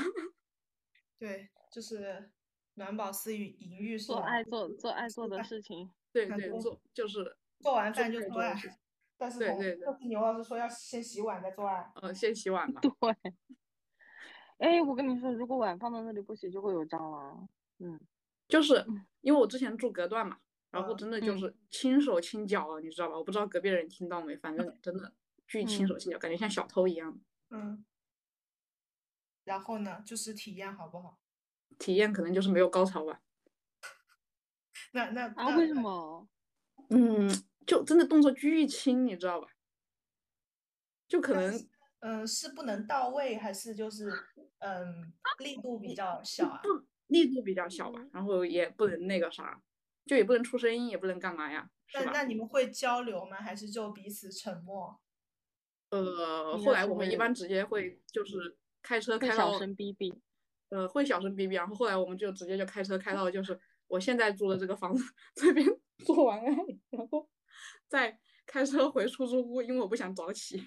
[1.17, 2.29] 对，就是
[2.75, 8.77] 暖宝私语淫欲是做爱做做爱做的事情，对对，做就是做完饭就做爱爱做的事情，
[9.17, 11.91] 但是同对对对但是牛老师说要先洗碗再做爱。
[12.01, 12.81] 嗯先洗碗 嘛。
[12.81, 12.91] 对。
[14.59, 17.47] 哎，我跟你说，如果碗放到那里不洗，就会有蟑螂。
[17.79, 17.99] 嗯，
[18.47, 20.37] 就是嗯因为我之前住隔断嘛，
[20.71, 23.17] 然后嗯真的就嗯是轻手轻脚，你知道吧？
[23.17, 25.13] 我不知道隔壁的人听到没，反正 真的
[25.47, 27.19] 巨亲嗯手轻脚，感觉像小偷一样。
[27.49, 27.83] 嗯。
[29.45, 31.17] 然后呢，就是体验好不好？
[31.79, 33.21] 体验可能就是没有高潮吧。
[34.93, 36.27] 那那啊，为什么？
[36.89, 37.27] 嗯，
[37.65, 39.47] 就真的动作巨轻，你知道吧？
[41.07, 41.67] 就可能
[41.99, 44.09] 嗯，是不能到位，还是就是
[44.59, 46.61] 嗯力度比较小啊？
[47.07, 49.61] 力度比较小吧，然后也不能那个啥，
[50.05, 52.05] 就也不能出声音，也不能干嘛呀，是吧？
[52.05, 53.37] 那那你们会交流吗？
[53.37, 54.99] 还是就彼此沉默？
[55.89, 60.13] 呃，后来我们一般直接会就是开车开到，小声逼逼。
[60.69, 65.03] 呃，会小声逼逼，然后后来我们就直接就开车开到就是我现在住的这个房子
[65.35, 65.63] 这边
[66.03, 66.47] 做完爱，
[66.89, 67.29] 然后
[67.87, 70.61] 再开车回出租屋，因为我不想早起。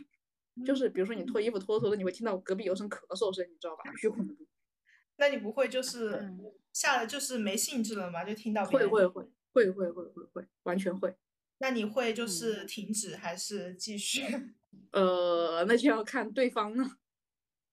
[0.65, 3.83] 就是比如说你脱衣服脱着脱着，你会听到隔壁有声咳嗽声，你知道吧？
[4.01, 4.35] 巨恐怖。
[5.19, 6.41] 那你不会就是嗯
[6.73, 8.25] 下来就是没兴致了吗？
[8.25, 11.15] 就听到会会会会会会会会，完全会。
[11.59, 14.23] 那你会就是停止还是继续？
[14.93, 16.99] 呃，那就要看对方了。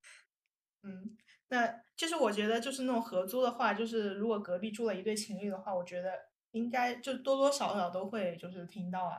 [0.83, 1.17] 嗯，
[1.49, 6.11] 那就是我觉得就是那种合租的话，就是如果隔壁住了一对情侣的话，我觉得
[6.53, 9.17] 应该就多多少少都会就是听到啊。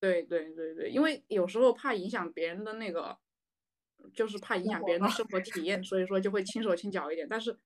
[0.00, 3.18] 对对对对，因为有时候怕影响别人的那个，
[4.14, 7.26] 就是怕影响别人的生活体验，所以说就会轻手轻脚一点。
[7.28, 7.58] 但是，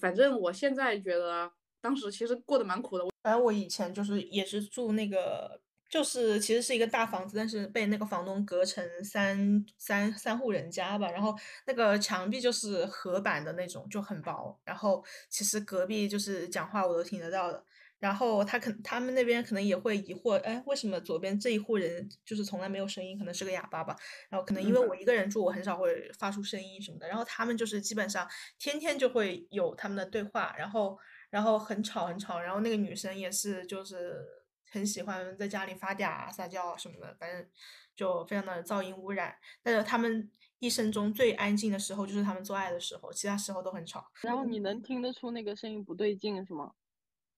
[0.00, 1.52] 反正我现在觉得
[1.82, 3.04] 当时其实过得蛮苦的。
[3.22, 11.10] 反正我以前就是也是住那个，就是其实是一个大房子，但是被那个房东隔成三三三户人家吧。
[11.10, 11.34] 然后
[11.66, 14.58] 那个墙壁就是合板的那种，就很薄。
[14.64, 17.62] 然后其实隔壁就是讲话我都听得到的。
[18.04, 23.18] 然后他可他们那边可能也会疑惑，哎，为什么左边这一户人就是从来没有声音？
[23.18, 23.96] 可能是个哑巴吧。
[24.28, 27.08] 然后可能因为我一个人住，我很少会发出声音什么的。
[27.08, 28.28] 然后他们就是基本上
[28.58, 30.98] 天天就会有他们的对话，然后
[31.30, 32.38] 然后很吵很吵。
[32.38, 34.22] 然后那个女生也是就是
[34.70, 37.48] 很喜欢在家里发嗲啊、撒娇啊什么的，反正
[37.96, 39.34] 就非常的噪音污染。
[39.62, 44.06] 但是他们一生中最安静的时候就是他们做爱的时候，其他时候都很吵。
[44.20, 46.70] 然后你能听得出那个声音不对劲是吗？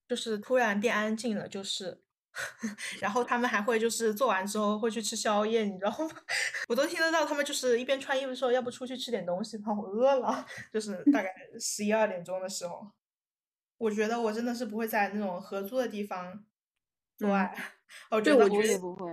[0.07, 1.99] 就是突然变安静了，就是，
[3.01, 6.09] 然后他们还会就是做完之后会去吃宵夜，你知道吗？
[6.69, 11.29] 我都听得到他们就是一边穿衣服说要不出去吃点东西吧，我饿了， 就是大概
[11.59, 12.91] 十一二点钟的时候，
[13.77, 16.43] 我觉得我真的是不会在那种合租的地方
[17.17, 17.71] 做嗯爱，
[18.11, 19.05] 我觉得我对我觉得也不会。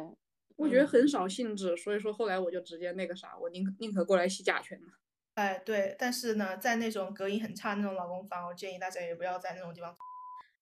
[0.56, 4.92] 我觉得嗯很少兴致，所以说后来我就直接那个啥，我宁宁可过来洗甲醛嘛。
[5.34, 9.96] 哎对，但是呢，在那种隔音很差那种老公房，我建议大家也不要在那种地方。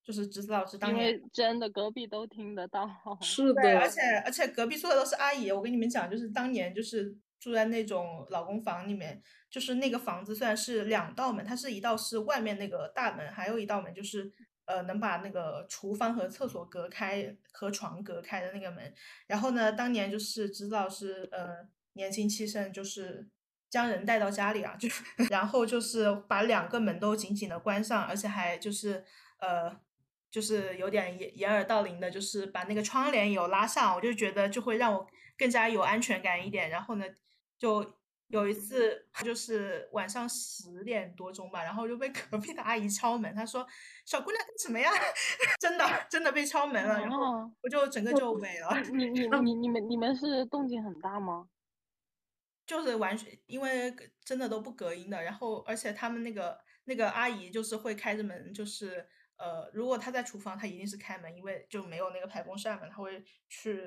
[0.05, 2.89] 就是侄子老师当因年为真的隔壁都听得到。
[3.23, 5.53] 是的，而且，而且隔壁住的都是阿姨。
[5.53, 14.29] 我跟你们讲，就是当年就是住在那种老公房里面，就是那个房子虽然是两道门，它是一道是外面那个大门，还有一道门就是
[14.65, 18.93] 呃能把那个厨房和厕所隔开和床隔开的那个门。
[19.29, 21.49] 然后呢，当年就是侄子老师呃
[21.93, 23.29] 年轻气盛，就是
[23.71, 24.89] 将人带到家里啊，就
[25.31, 29.05] 然后就是把两个门都紧紧的关上，而且还就是
[29.39, 29.81] 呃。
[30.33, 35.07] 就是有点掩掩耳盗铃的，就是把那个窗帘有拉上，我就觉得就会让我
[35.37, 36.71] 更加有安全感一点。
[36.71, 37.05] 然后呢，
[37.59, 43.67] 就有一次就是晚上十点多钟吧，然后就被隔壁的阿姨敲门，她说
[44.07, 44.91] ：“小姑娘干什么呀？”
[45.61, 48.81] 真的真的被敲门了，然后哦我就整个就萎了。
[48.91, 51.47] 你你 你你们你们是动静很大吗？
[52.67, 59.07] 就是完全因为真的都不隔音的，然后而且他们那个那个阿姨就是会开着门，就是
[59.37, 63.85] 呃，如果他在厨房，他一定是开门，因为就没有那个排风扇嘛，他会去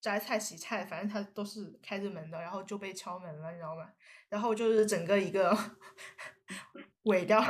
[0.00, 3.90] 摘菜、洗菜，反正他都是开着门的，然后就被敲门了，你知道吗？
[4.28, 5.56] 然后就是整个一个
[7.04, 7.40] 萎掉。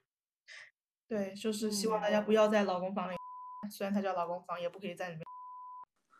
[1.08, 3.16] 对，就是希望大家不要在老公房里，
[3.70, 5.24] 虽然他叫老公房，也不可以在里面。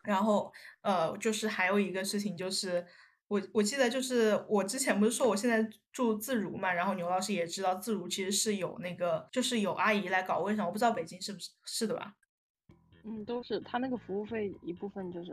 [0.03, 2.85] 然后呃，就是还有一个事情就是。
[3.27, 12.13] 我我记得就是我之前不是说我现在住自如嘛，然后牛老师也知道自如其实是有那个就是有阿姨来搞卫生，我不知道北京是不是是的吧？
[13.03, 15.31] 嗯，都是他那个服务费一部分就是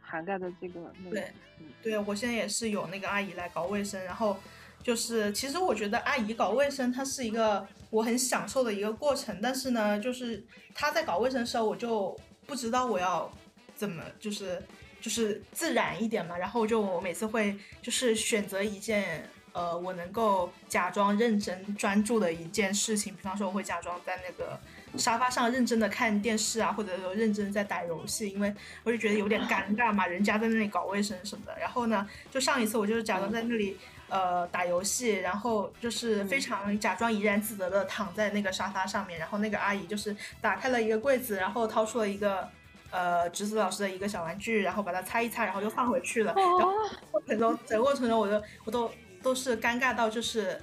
[0.00, 0.92] 涵盖的这个。
[1.10, 4.36] 对嗯对，我现在也是有那个阿姨来搞卫生，然后
[4.82, 12.14] 就是其实我觉得阿姨搞卫生它是一个我很享受的一个过程，但是呢，就是她在搞卫生的时候，我就
[12.46, 13.32] 不知道我要
[13.74, 14.62] 怎么就是。
[15.02, 24.58] 就是自然一点嘛，然后就我每次会就是选择一件呃我能够假装认真专注的一件事情，比方说我会假装在那个
[24.96, 31.58] 沙发上认真的看电视啊，或者说认真在打游戏，因为我就觉得有点尴尬嘛，人家在那里搞卫生什么的。
[31.58, 33.76] 然后呢，就上一次我就是假装在那里
[34.08, 42.48] 呃打游戏，然后就是非常假装怡然自得的躺在那个沙发上面，然后那个阿姨就是打开了一个柜子，然后掏出了一个。
[42.92, 46.34] 呃，直子老师的一个小玩具，然后把它擦一擦，然后又放回去了。
[46.36, 46.70] 然后
[47.10, 48.90] 过程中，整个过程中，我都我都
[49.22, 50.60] 都是尴尬到就是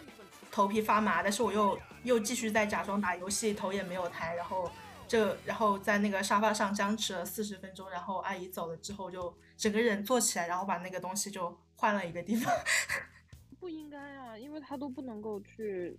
[0.52, 4.70] 头皮发麻，但是我又又继续在假装打游戏，头也没有抬，然后
[5.08, 12.54] 这然后在那个沙发上僵持了四十分钟，然后阿姨走了之后，就整个人坐起来，然后把那个东西就换了一个地方。
[13.60, 15.98] 不应该啊，因为他都不能够去，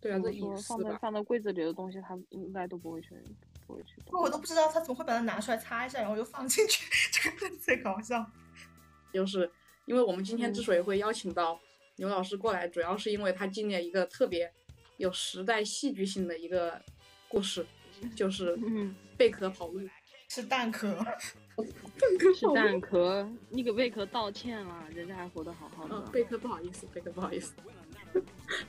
[0.00, 0.82] 对啊，说放。
[0.82, 3.14] 在放在柜子里的东西，他应该都不会去
[3.68, 4.20] 不会去动。
[4.20, 8.26] 我都不知道他怎么会把它拿出来擦一下，然后又放进去， 这个最搞笑。
[9.14, 9.48] 就是
[9.84, 11.60] 因为我们今天之嗯所以会邀请到
[11.96, 14.50] 牛老师过来，主要是因为他经历了一个特别
[14.96, 16.80] 有时代戏剧性的一个
[17.28, 17.64] 故事，
[18.16, 19.80] 就是嗯，贝壳跑路。
[20.30, 20.94] 是蛋壳，
[22.36, 25.94] 是蛋壳，你给贝壳道歉了，人家还活得好好的。
[25.94, 27.54] 嗯，贝壳不好意思，贝壳不好意思。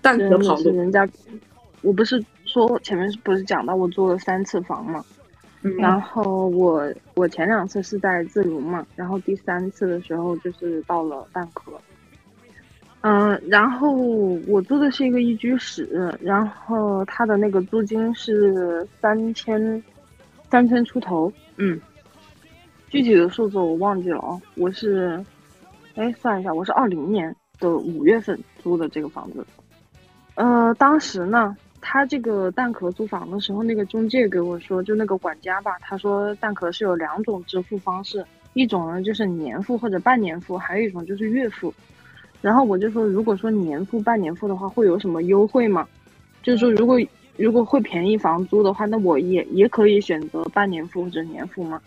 [0.02, 1.06] 蛋壳跑路，人家，
[1.82, 5.04] 我不是说前面是不是讲到我租了三次房嘛？
[5.62, 11.74] 嗯然后我我前两次是在自如嘛，然后第三次的时候就是到了蛋壳。
[13.02, 13.92] 嗯，然后
[14.48, 19.84] 我租的是一个一居室，然后它的那个租金是三千
[20.50, 21.80] 三千出头，嗯，
[22.90, 25.22] 具体的数字我忘记了哦，我是，
[25.96, 29.46] 哎，算一下，我是二零年的五月份租的这个房子，
[30.36, 41.74] 呃，当时呢，他这个蛋壳租房的时候，那个中介给我说，就那个管家吧，他说蛋壳是有两种支付方式，一种呢就是年付或者半年付，还有一种就是月付。
[42.42, 45.88] 然后我就说，如果说年付、半年付的话，会有什么优惠吗？
[46.42, 47.00] 就是说，如果
[47.36, 51.82] 如果会便宜房租的话，那我也也可以选择半年付或者年付吗？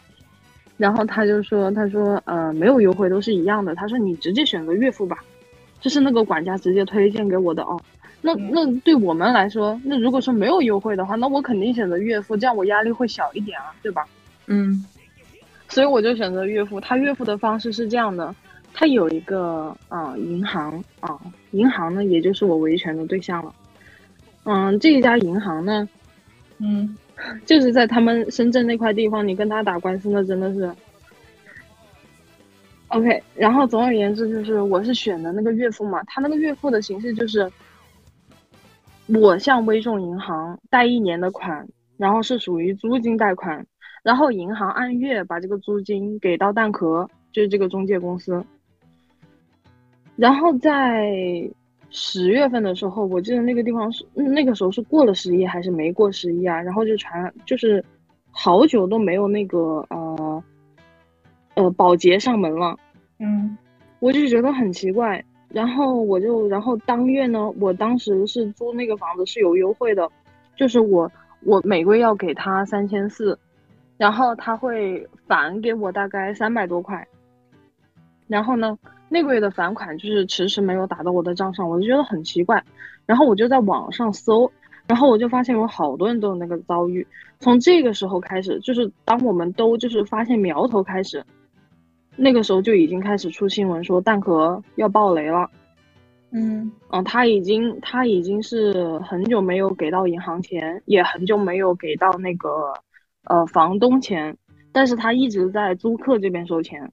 [0.77, 3.75] 然后他就说，他说，呃，没有优惠，都是一样的。
[3.75, 5.19] 他说你直接选择月付吧，
[5.81, 7.81] 这是那个管家直接推荐给我的哦。
[8.23, 14.07] 那那对我们来说，那如果说没有优惠的话，那我肯定选择月付，这样我压力会小一点啊，对吧？
[14.47, 14.87] 嗯
[15.69, 16.81] 所以我就选择月付。
[16.81, 18.35] 他月付的方式是这样的，
[18.73, 21.19] 他有一个啊、呃银行啊、
[21.51, 23.55] 银行呢也就是我维权的对象了。
[24.45, 25.89] 嗯，这一家银行呢，
[26.59, 26.97] 嗯，
[27.47, 30.71] 就是在他们深圳那块地方，你跟他打官司那真的是。
[32.89, 37.51] OK，然后总而言之就是我是选的那个月付嘛，他那个月付的形式就是，
[39.09, 43.67] 我向微众银行贷一年的款，然后是属于租金贷款，
[44.03, 48.43] 然后银行按月把这个租金给到蛋壳，就是这个中介公司。
[50.17, 51.11] 然后在
[51.91, 56.61] 十月份的时候，我记得那个地方是嗯那个时候是过了十一还是没过十一啊？
[56.61, 57.85] 然后就传就是
[58.31, 60.45] 好久都没有那个呃
[61.55, 62.79] 呃保洁上门了，
[63.19, 63.57] 嗯，
[64.01, 65.23] 我就觉得很奇怪。
[65.53, 70.11] 然后我就然后当月呢，我当时是租那个房子是有优惠的，
[70.57, 71.11] 就是我
[71.45, 73.39] 我每个月要给他三千四，
[73.99, 77.07] 然后他会返给我大概三百多块。
[78.29, 78.79] 然后呢，
[79.11, 82.65] 那个月的返款就是迟迟没有打到我的账上，我就觉得很奇怪。
[83.05, 84.51] 然后我就在网上搜，
[84.87, 87.07] 然后我就发现有好多人都有那个遭遇。
[87.41, 91.23] 从这个时候开始，就是当我们都就是发现苗头开始，
[92.17, 95.51] 那个时候就已经开始出新闻说蛋壳要爆雷了。
[96.31, 102.73] 嗯，嗯，他已经他已经是很久没有给到银行钱，也很久没有给到那个
[103.25, 104.37] 呃房东钱，
[104.73, 106.91] 但是他一直在租客这边收钱。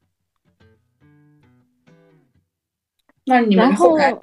[3.25, 4.13] 那你们然后后来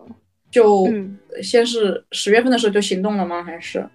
[0.51, 3.43] 就嗯先是十月份的时候就行动了吗？
[3.43, 3.89] 还是？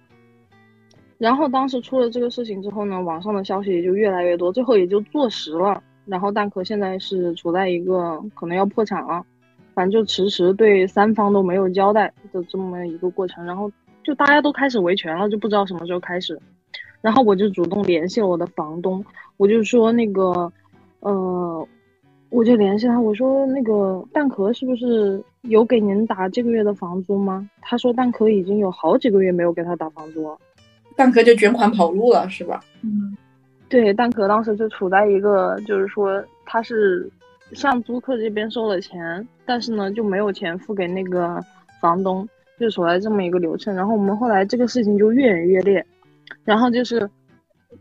[1.18, 5.80] 然后当时出了这个事情之后呢，网上的消息也就越来越多，最后也就坐实了。
[6.12, 9.24] 然后蛋壳现在是处在一个可能要破产了，
[9.72, 13.42] 反正就迟迟对三方都没有交代的这么一个过程。
[13.46, 13.72] 然后
[14.04, 16.38] 就大家都开始维权了，就不知道什么时候开始。
[17.00, 19.02] 然后我就主动联系了我的房东，
[19.38, 20.52] 我就说那个，
[21.00, 21.66] 呃，
[22.28, 27.48] 我就联系他，我说那个蛋壳是不是有给您打这个月的房租吗？
[27.62, 30.36] 他说蛋壳已经有好几个月没有给他打房租了。
[30.94, 32.60] 蛋壳就卷款跑路了，是吧？
[32.82, 33.16] 嗯，
[33.72, 37.10] 对，蛋壳当时就处在一个，就是说他是
[37.52, 41.40] 向租客这边收了钱，但是呢就没有钱付给那个
[41.80, 42.28] 房东，
[42.60, 43.74] 就处在这么一个流程。
[43.74, 45.82] 然后我们后来这个事情就越演越烈，
[46.44, 47.08] 然后就是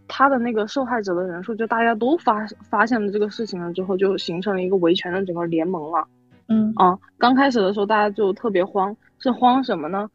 [0.07, 6.07] 他的那个受害者的人数，就大家都发发现了这个事情了之后，就形成了一个维权的整个联盟了。
[6.47, 10.09] 嗯，啊，刚开始的时候大家就特别慌，是慌什么呢？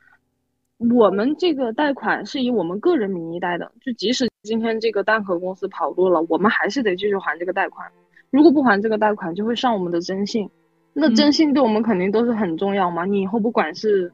[0.79, 7.91] 我们这个贷款是以我们个人名义贷的，就即使今天这个蛋壳公司跑路了，我们还是得继续还这个贷款。
[8.31, 10.51] 如果不还这个贷款，就会上我们的征信。
[10.93, 13.05] 那征信对我们肯定都是很重要嘛。
[13.05, 14.13] 你以后不管是，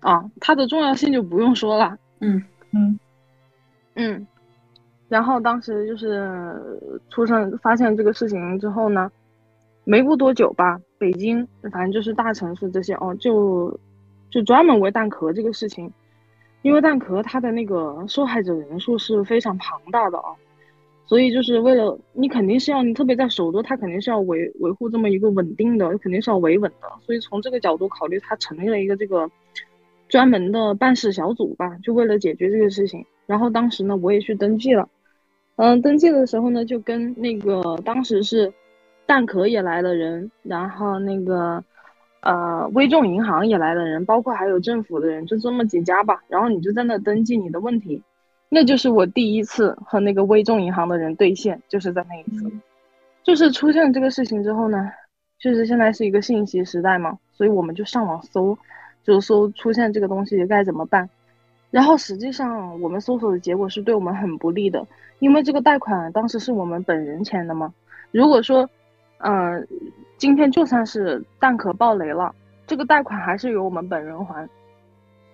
[0.00, 1.96] 啊，它的重要性就不用说了。
[2.20, 2.42] 嗯
[2.72, 2.98] 嗯
[3.94, 4.26] 嗯，
[5.08, 6.30] 然后当时就是
[7.08, 9.10] 出生发现这个事情之后呢，
[9.84, 13.78] 没过多久吧，北京反正就是大城市这些哦，就
[14.30, 15.90] 就专门为蛋壳这个事情，
[16.62, 20.34] 因为蛋壳它的那个受害者人数是非常庞大的啊，
[21.06, 26.88] 所以就是为了你肯定是要你特别在首都，它肯定是要维维护这么一个稳定的，肯定是要维稳的。
[27.06, 29.30] 所以从这个角度考虑，它成立了一个这个
[30.08, 33.04] 专门的办事小组吧，就为了解决这个事情。
[33.26, 34.88] 然后当时呢，我也去登记了，
[35.56, 38.52] 嗯，登记的时候呢，就跟那个当时是
[39.06, 41.62] 蛋壳也来了人，然后那个
[42.20, 46.22] 呃微众银行也来的人，包括还有政府的人，就这么几家吧。
[46.28, 48.02] 然后你就在那登记你的问题。
[48.50, 52.50] 那就是我第一次和那个微众银行的人对线，就是在那一次，
[53.22, 54.90] 就是出现这个事情之后呢，
[55.38, 58.56] 确实现在是一个信息时代嘛，所以我们就上网搜，
[59.04, 61.10] 就搜出现这个东西该怎么办。
[61.70, 64.86] 然后实际上我们搜索的结果是对我们很不利的，
[65.18, 67.74] 因为这个贷款当时是我们本人签的嘛。
[68.10, 68.66] 如果说，
[69.18, 69.68] 嗯，
[70.18, 72.34] 今天就算是蛋壳爆雷了，
[72.66, 74.46] 这个贷款还是由我们本人还。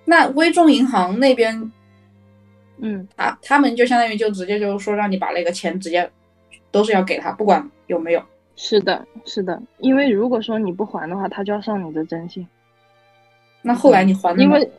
[0.05, 1.73] 那微众银行那边。
[2.79, 6.11] 嗯，啊，他们就相当于就直接就说让你把那个钱直接
[6.73, 8.23] 都是要给他，不管有没有。
[8.57, 12.47] 是的，是的，因为如果说你不还的话，他就要上你的征信。
[13.63, 14.71] 那后来你还了因为，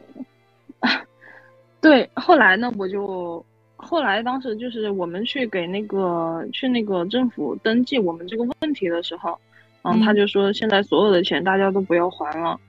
[1.80, 3.44] 对，后来呢，我就
[3.78, 9.40] 后来当时就是我们去给那个去那个政府登记我们这个问题的时候，
[9.86, 12.60] 嗯，他就说现在所有的钱大家都不要还了。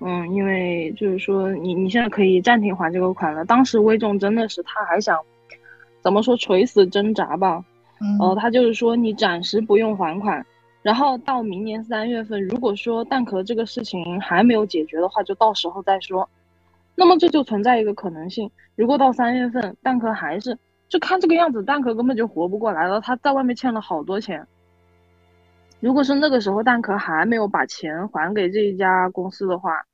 [0.00, 3.44] 嗯，因为就是说，你你现在可以暂停还这个款了。
[3.44, 5.18] 当时魏仲真的是，他还想
[6.02, 7.64] 怎么说垂死挣扎吧。
[8.00, 10.44] 嗯，呃，他就是说你暂时不用还款，
[10.82, 16.28] 然后到明年三月份，如果说蛋壳这个事情还没有解决的话，就到时候再说。
[16.94, 20.56] 那么这就存在一个可能性，如果到三月份蛋壳还是
[20.88, 23.00] 就看这个样子，蛋壳根本就活不过来了。
[23.00, 24.46] 他在外面欠了好多钱。
[25.80, 29.84] 如果是那个时候蛋壳还没有把钱还给这一家公司的话，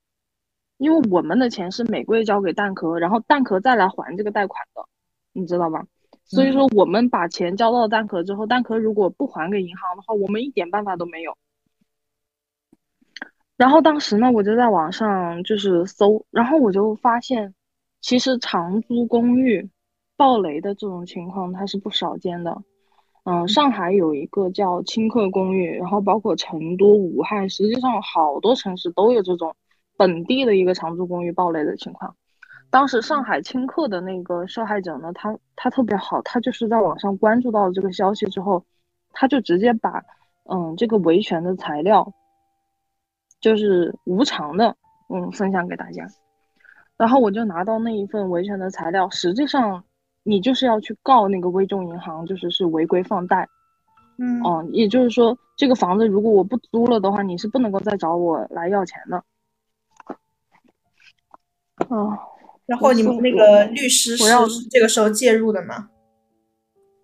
[0.78, 4.82] 因为我们的钱是每个月交给蛋壳，然后蛋壳再来还这个贷款的，
[5.32, 5.84] 你知道吧？
[6.24, 11.36] 所以说我们把钱交到蛋壳之后，蛋壳如果不还给银行的话，我们一点办法都没有。
[13.56, 17.54] 然后当时呢，我就在网上就是搜，然后我就发现，
[18.00, 19.68] 其实长租公寓
[20.16, 22.62] 暴雷的这种情况它是不少见的。
[23.24, 29.54] 嗯，上海有一个叫青客公寓，然后包括成都、武汉，实际上好多城市都有这种。
[29.96, 32.16] 本地的一个长租公寓暴雷的情况，
[32.68, 38.64] 当时上海青客的那个受害者呢，他他特别好，他就是在网上关注到这个消息之后，
[39.12, 40.02] 他就直接把
[40.50, 42.12] 嗯这个维权的材料，
[43.38, 44.76] 就是无偿的
[45.08, 46.08] 嗯分享给大家，
[46.96, 49.84] 然后我就拿到那一份维权的材料，实际上
[50.24, 53.46] 你就是要去告那个微众银行，就是是违规放贷，
[54.18, 59.22] 嗯哦，也就是说这个房子如果我不租了的话，你是不能够再找我来要钱的。
[61.88, 62.18] 哦，
[62.66, 64.24] 然后你们那个律师是
[64.70, 65.90] 这个时候介入的吗？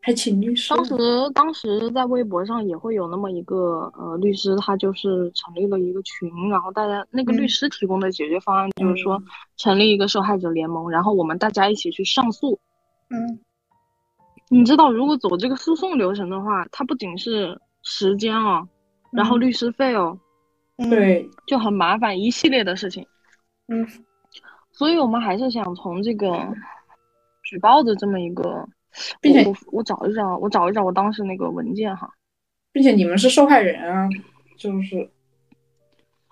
[0.03, 0.75] 还请律师？
[0.75, 0.97] 当时
[1.35, 9.23] 当时在微博上也会有那么一个呃律师，他就是成立了一个群，然后大家那个律师提供的解决方案就是说
[9.59, 12.59] 成立一个受害者联盟，然后我们大家一起去上诉。
[13.11, 13.39] 嗯，
[14.49, 18.67] 你知道如果走这个诉讼流程的话，它不仅是时间啊，
[19.13, 20.19] 然后律师费哦，
[20.89, 23.07] 对，就很麻烦一系列的事情。
[23.69, 23.87] 嗯。
[24.73, 26.49] 所以我们还是想从这个
[27.43, 28.67] 举报的这么一个，
[29.21, 32.09] 并且我我找一找，我找一找我当时那个文件哈，
[32.73, 34.09] 并且你们是受害人啊，
[34.57, 35.11] 就是，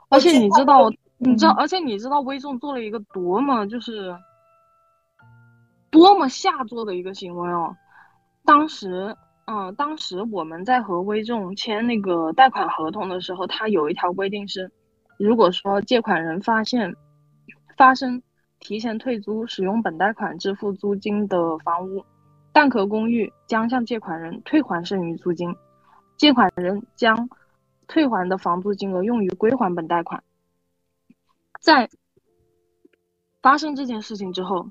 [0.09, 4.17] 而且你知道，你知道，而且你知道微众做了一个多么就是
[5.91, 7.77] 多么下作的一个行为哦，
[8.45, 9.17] 当时，
[9.47, 14.71] 嗯，当时我们在和微众签那个贷款合同的时候，它有一条规定是，
[15.19, 16.95] 如果说借款人发现
[17.77, 18.23] 发生
[18.61, 22.05] 提前退租使用本贷款支付租金的房屋，
[22.53, 25.55] 蛋壳公寓将向借款人退还剩余租金，
[26.17, 27.31] 借款人将
[27.87, 30.23] 退还的房租金额用于归还本贷款。
[31.61, 31.89] 在
[33.41, 34.69] 发生这件事情之后，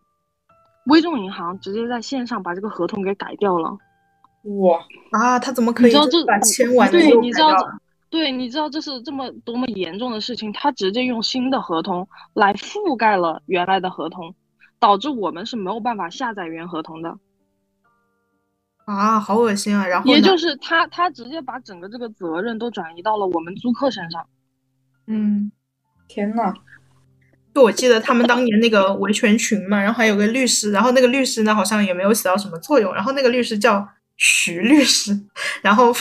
[0.87, 3.77] 微众银行直接在线上把这个合同给改掉了。
[4.61, 4.79] 哇
[5.11, 5.93] 啊，他怎么可以
[6.25, 7.55] 把签完对，你知道
[8.09, 14.33] 对，你知道这是这么多么严重的事情，他直接用新的合同来覆盖了原来的合同，
[14.79, 17.17] 导致我们是没有办法下载原合同的。
[18.85, 19.85] 啊，好恶心啊！
[19.85, 24.25] 然后也就是他他直接把整个这个责任都转移到了我们租客身上。
[25.07, 25.51] 嗯，
[26.07, 26.53] 天呐，
[27.63, 35.19] 我记得他们当年那个维权群嘛，然后还有个律师，然后那个律师呢好像也没有起到什么作用，然后那个律师叫徐律师，
[35.61, 35.93] 然后。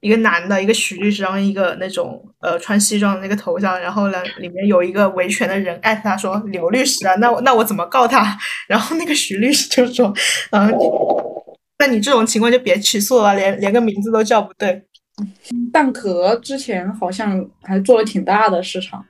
[0.00, 8.38] 一个男的，一个徐律师，然后一个那种呃穿西装的那个头像，然后呢里面有一个维权的人艾特他说刘律师啊，那我那我怎么告他？
[8.68, 10.14] 然后那个徐律师就说，
[10.52, 10.72] 嗯，
[11.80, 14.84] 那你这种情况就别起诉了，连连个名字都叫不对。
[15.72, 19.04] 蛋壳之前好像还做了挺大的市场。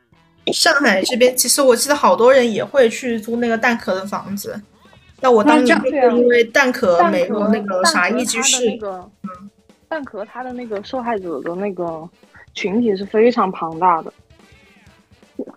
[0.53, 4.61] 上海这边其实我记得好多人也会去租那个蛋壳的房子，
[5.21, 9.11] 但我当那这样年就是因为蛋壳蛋没有那个啥一居它的那室，个，
[9.89, 12.09] 蛋壳它的那个受害者的那个
[12.55, 14.13] 群体是非常庞大的，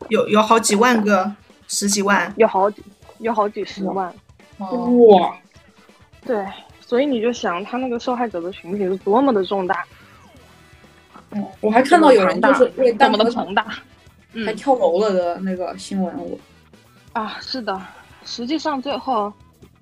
[0.10, 1.32] 有有好几万个，
[1.68, 2.34] 十几万。
[2.38, 2.84] 有好几
[3.20, 4.14] 有好几十万。
[4.58, 4.68] 哦，
[5.08, 5.36] 哇，
[6.26, 6.46] 对，
[6.80, 9.84] 所以你就想他那个受害者的群体是多么的重大，
[11.32, 13.66] 嗯我还看到有人就是为多么的庞大。
[14.34, 14.46] 嗯。
[14.46, 16.38] 还跳楼了的那个新闻，我。
[17.14, 17.82] 啊，是的，
[18.24, 19.32] 实际上最后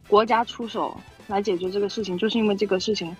[0.07, 3.15] 国家出手来解决这个事情，就是因为这个事情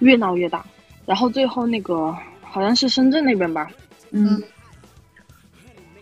[0.00, 0.64] 越闹越大，
[1.06, 3.70] 然后最后那个好像是深圳那边吧，
[4.10, 4.42] 嗯。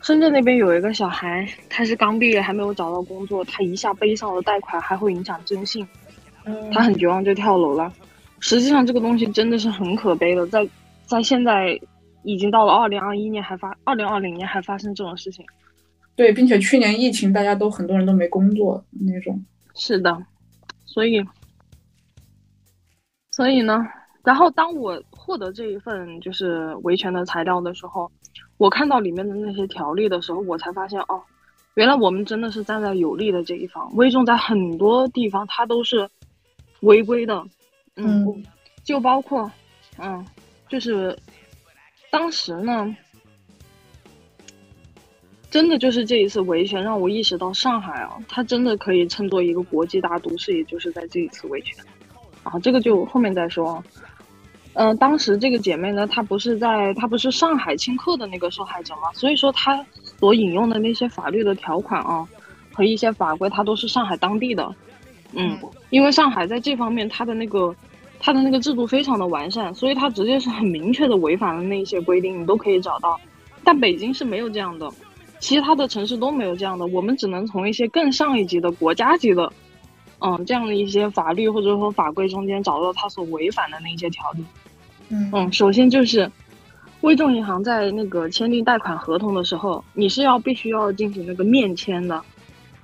[0.02, 5.86] 深圳那边有一个小孩，他是刚毕业还没有找到工作，他一下背上了贷款，还会影响征信，
[6.44, 6.70] 嗯。
[6.70, 7.90] 他很绝望就跳楼了。
[8.40, 10.68] 实际上这个东西真的是很可悲的，在
[11.06, 11.80] 在现在
[12.24, 15.44] 已经到了二零二一年还发，二零二零年还发生这种事情。
[16.16, 19.44] 对，并且去年疫情大家都很多人都没工作那种，
[19.74, 20.16] 是的，
[20.86, 21.24] 所以，
[23.30, 23.84] 所以呢，
[24.22, 28.10] 然后当我获得这一份就是维权的材料的时候，
[28.58, 31.20] 我看到里面的那些条例的时候，我才发现哦，
[31.74, 33.92] 原来我们真的是站在有利的这一方。
[33.96, 36.08] 微众在很多地方它都是
[36.82, 37.44] 违规的，
[37.96, 38.44] 嗯，嗯
[38.84, 39.50] 就包括，
[39.98, 40.24] 嗯，
[40.68, 41.18] 就是
[42.14, 42.96] 当时呢。
[45.50, 51.78] 真的就是这一次维权让我意识到，上海啊，它真的可以称作一个国际大都市，也就是在这一次维权。
[52.42, 53.82] 啊，这个就后面再说。
[54.72, 59.86] 嗯、当时这个姐妹呢，她不是在，她不是上海轻客的那个受害者嘛，所以说她
[60.18, 62.28] 所引用的那些法律的条款啊，
[62.72, 64.74] 和一些法规，它都是上海当地的。
[65.34, 65.56] 嗯，
[65.90, 67.72] 因为上海在这方面，它的那个
[68.24, 73.20] 它的那个制度非常的完善，所以它直接是很明确的违反了那一些规定，你都可以找到。
[73.62, 74.90] 但北京是没有这样的。
[75.40, 79.52] 其他的城市都没有这样的，我们只能从一些更上一级的国家级的，
[80.20, 84.42] 嗯，这样的一些法律或者说法规中间找到他所违反的那些条例。
[85.10, 86.32] 嗯嗯，首先就是，
[87.02, 92.22] 微众银行在那个签订贷款合同的时候，你是要必须要进行那个面签的，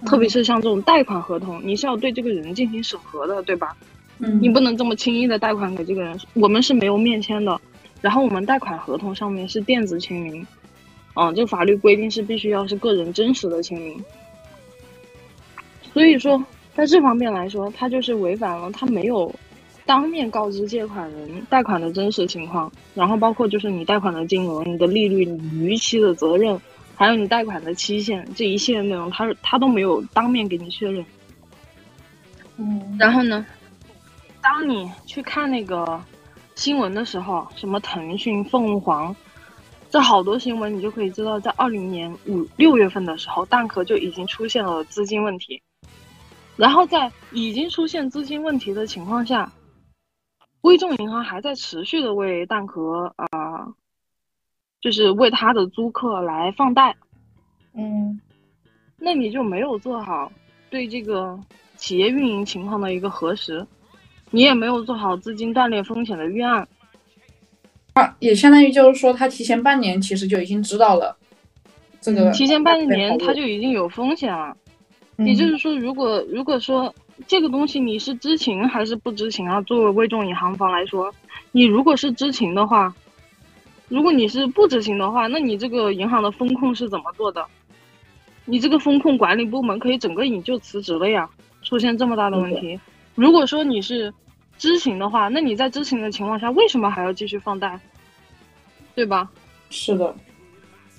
[0.05, 3.75] 特别是像这种贷款合同，你是要对这个人进行审核的，对吧？
[4.21, 7.61] 嗯，你不能这么轻易的贷款给这个人，我们是没有面签的。
[8.01, 10.47] 然后我们贷款合同上面是电子签名，
[11.15, 14.03] 嗯，就法律规定是必须要是个人真实的签名。
[15.93, 16.43] 所以说，
[16.75, 19.35] 在这方面来说，他就是违反了，他没有
[19.85, 26.59] 当面告知借款人贷款的真实情况，然后包括就是你贷款的金额、你的利率、你逾期的责任，
[26.95, 31.05] 还有你贷款的期限这一系列内容，他他都没有当面给你确认。
[32.57, 33.45] 嗯然后呢，
[34.43, 36.03] 当你去看那个
[36.55, 39.15] 新闻的时候，什么腾讯、凤凰，
[39.91, 45.63] 这好多新闻，你就可以知道，在二零年五六月份的时候，蛋壳就已经出现了资金问题。
[46.57, 49.51] 然后在已经出现资金问题的情况下，
[50.63, 53.75] 微众银行还在持续的为蛋壳啊、呃
[54.81, 56.97] 就是为他的租客来放贷。
[57.75, 58.21] 嗯
[58.99, 60.31] 那你就没有做好
[60.69, 61.39] 对这个
[61.77, 63.67] 企业运营情况的一个核实，
[64.31, 66.67] 你也没有做好资金断裂风险的预案。
[67.95, 71.17] 啊，也相当于就是说，他提前半年其实就已经知道了
[72.01, 74.57] 这个，嗯提前半年他就已经有风险了。
[75.17, 76.95] 嗯，也就是说，如果如果说
[77.27, 79.61] 这个东西你是知情还是不知情啊？
[79.63, 81.13] 作为微众银行方来说，
[81.53, 82.95] 你如果是知情的话，
[83.89, 87.45] 如果你是不知情的话，那你这个银行的风控是怎么做的？
[88.47, 91.29] 你这个风控管理部门可以整个你就辞职了呀！
[91.63, 92.81] 出现这么大的问题，
[93.15, 94.13] 如果说你是
[94.59, 97.79] 知情的话，那你在知情的情况下，为什么还要继续放贷？
[98.95, 99.31] 对吧？
[99.71, 100.15] 是的，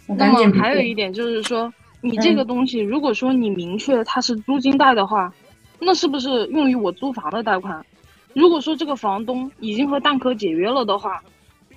[0.07, 5.33] 那么还有一点就是说，你这个嗯东西，如果说你明确它是租金贷的话，
[5.79, 7.85] 那是不是用于我租房的贷款？
[8.33, 11.21] 如果说这个房东已经和蛋壳解约了的话，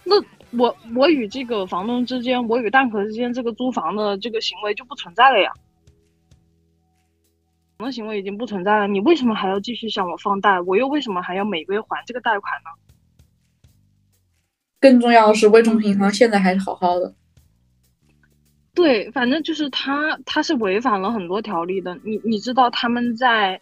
[0.04, 0.14] 那
[0.56, 5.52] 我我与这个房东之间，我与蛋壳之间这个租房的这个行为就不存在了呀。
[7.78, 10.60] 的行为已经不存在了，你为什么还要继续向我放贷？
[10.60, 12.70] 我又为什么还要每个月还这个贷款呢？
[14.80, 17.14] 更重要的是，微众银行现在还是好好的。
[18.74, 21.98] 对，反正就是他，他是违反了很多条例的。
[22.04, 23.60] 你你知道他们在，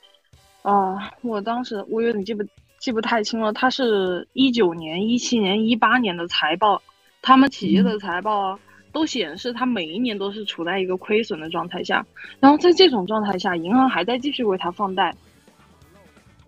[0.62, 2.42] 啊、我当时我有点记不
[2.78, 3.52] 记不太清了。
[3.52, 6.80] 他是一九年、一七年、一八年的财报，
[7.20, 8.58] 他们企业的财报啊
[8.92, 12.04] 都显示，他每一年都是处在一个亏损的状态下。
[12.38, 15.14] 然后在这种状态下，银行还在继续为他放贷。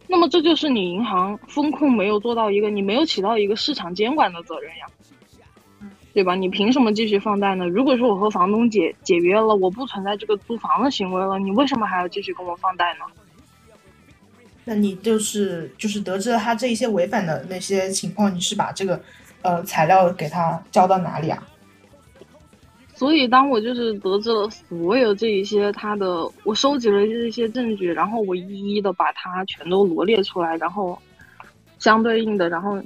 [0.06, 4.86] 那么这就是你银行风控没有做到一个，你没有起到一个市场监管的责任呀，
[6.12, 6.34] 对吧？
[6.34, 7.66] 你凭什么继续放贷呢？
[7.66, 13.06] 如果说我和房东解解约了，我不存在这个租房的行为了，你为什么还要继续跟我放贷呢？
[14.66, 19.02] 那你就是就是得知了他这一些违反的那些情况，你是把这个
[19.40, 21.42] 呃材料给他交到哪里啊？
[22.94, 30.98] 所以当我就是得知了所有这一些他的，我收集了这些证据，然后我一一的把它全都罗列出来，然后
[31.78, 32.80] 相对应的，然后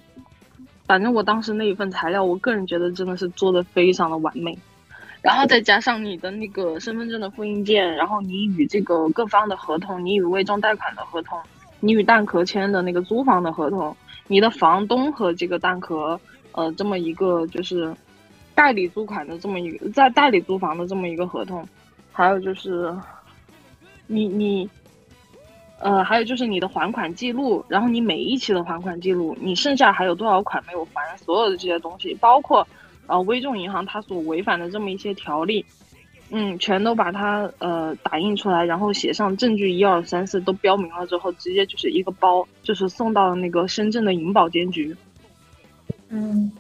[0.87, 4.59] 反正我当时那一份材料，我个人觉得真的是做的非常的完美，
[5.21, 11.39] 然后再加上你的那个身份证的复印件，然后你与这个各方的合同，你与微众贷款的合同。
[11.81, 13.97] 你与蛋壳签的那个租房的合同，
[14.27, 17.95] 你的房东和这个蛋壳，呃，这么一个就是
[18.59, 21.65] 代理租款的这么一个在代理租房的这么一个合同，
[22.11, 22.93] 还有就是
[24.09, 24.69] 你你，
[25.79, 32.67] 呃，还有就是你的还款记录，然后你每一期的还款记录，你剩下还有多少款没有还，所有的这些东西，包括
[33.07, 35.65] 呃微众银行它所违反的这么一些条例。
[36.31, 44.97] 嗯，全都把它呃打印出来，然后写上证据一二三四都标明了之后，直接就是一个包，就是送到了那个深圳的银保监局。
[46.09, 46.51] 嗯，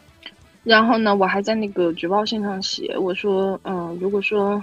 [0.68, 4.62] 然后呢，我还在那个举报信上写，我说，嗯，如果说，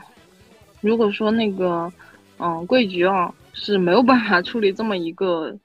[0.81, 1.91] 如果说那个，
[2.37, 5.57] 嗯，贵局啊是没有办法处理这么一个，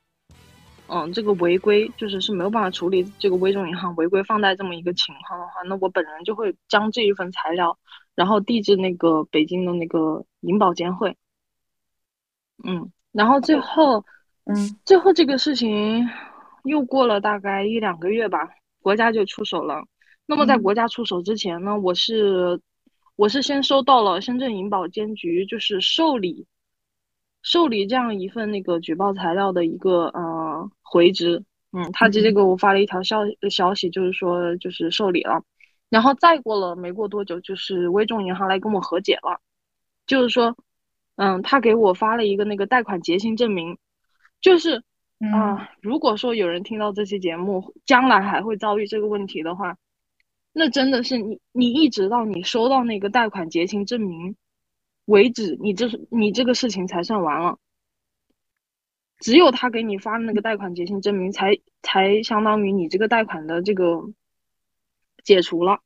[0.88, 7.76] 嗯，这个违规，就是是没有办法处理这个微众银行违规放贷这么一个情况的话，那我本人就会将这一份材料。
[8.16, 11.16] 然后递至那个北京的那个银保监会，
[12.64, 14.04] 嗯，然后最后，
[14.44, 16.06] 嗯，最后这个事情
[16.64, 18.48] 又过了大概一两个月吧，
[18.82, 19.84] 国家就出手了。
[20.30, 22.60] 那么在国家出手之前呢，我是
[23.16, 26.46] 我是先收到了深圳银保监局就是受理
[27.42, 35.42] 受理这样一份那个举报材料的一个呃回执，嗯，他直接给我发了一条消消息，就是说就是受理了。
[35.88, 39.40] 然后再过了没过多久，就是微众银行来跟我和解了，
[40.06, 40.56] 就是说，
[41.16, 43.76] 嗯，他给我发了一个那个贷款结清证明，
[44.40, 44.84] 就是
[45.34, 49.76] 啊，如果说有人听到这期节目，将来还会遭遇这个问题的话，
[50.52, 54.36] 那真的是你你一直到你收到那个贷款结清证明
[55.04, 57.58] 为止，你这是你这个事情才算完了。
[59.18, 64.12] 只有他给你发的那个贷款结清证明，才才相当于你这个贷款的这个。
[65.22, 65.80] 解除了，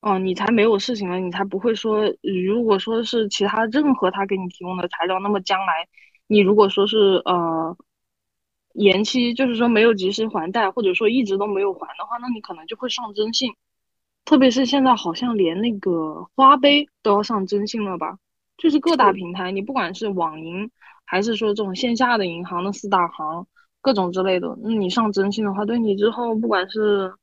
[0.00, 5.88] 哦，你才没有事情了，你才不会说，如果说是其他任何他给你提供的材料，那么将来
[6.26, 7.76] 你如果说是呃
[8.78, 13.52] 延期，就是说没有及时还贷，或者说一直都没有还的话，那你可能就会上征信，
[14.24, 18.18] 特别是现在好像连那个花呗都要上征信了吧？
[18.56, 20.70] 就是各大平台，你不管是网银
[21.04, 23.46] 还是说这种线下的银行的四大行，
[23.80, 27.14] 各种之类的，那你上征信的话，对你之后不管是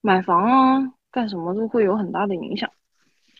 [0.00, 2.70] 买房啊，干什么都会有很大的影响。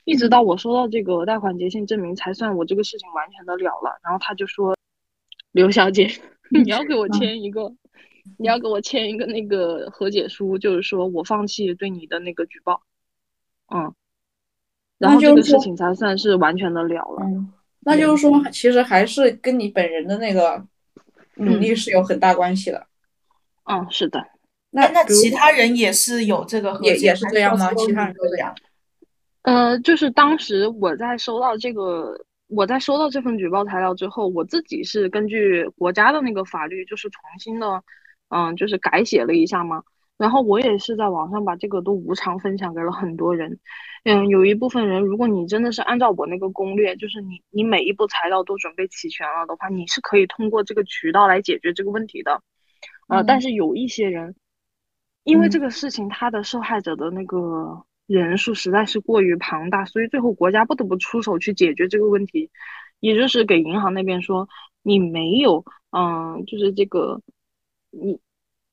[0.04, 3.98] 一直到我收到这个贷款结清证明，才算我这个事情完全的了了。
[4.02, 4.76] 然后他就说
[5.50, 6.10] ：“刘小姐，
[6.62, 7.72] 你要给我签一个，
[8.38, 12.82] 你要给我签一个那个和解书，就是说我放弃对你的那个举报。”
[13.74, 13.95] 嗯，
[14.99, 17.22] 然后这个事情才算是完全的了了。
[17.24, 20.62] 嗯，那就是说，其实还是跟你本人的那个
[21.36, 22.86] 努力是有很大关系的。
[23.64, 24.22] 嗯，是的。
[24.70, 27.72] 那那其他人也是有这个也也是这样吗？
[27.75, 28.54] 其他人都这样？
[29.42, 37.83] 呃，就是当时我在收到这个，我在收到这份举报材料之后，我自己是根据国家的那个法律，就是重新的，
[38.29, 39.83] 嗯，就是改写了一下嘛。
[40.17, 43.59] 然后我也是在网上把这个都无偿分享给了很多人。
[44.05, 52.41] 嗯，有一部分人，如果你真的是按照我那个攻略，就是你你每一步材料都准备齐全了的话，你是可以通过这个渠道来解决这个问题的。
[53.09, 54.35] 呃，但是有一些人。
[55.25, 62.51] 因为这个事情，他的受害者的那个人数实在是过于庞大，所以最后国家不得不出手去解决这个问题，
[63.01, 64.49] 也就是给银行那边说，
[64.83, 67.21] 你没有，嗯，就是这个，
[67.91, 68.21] 你，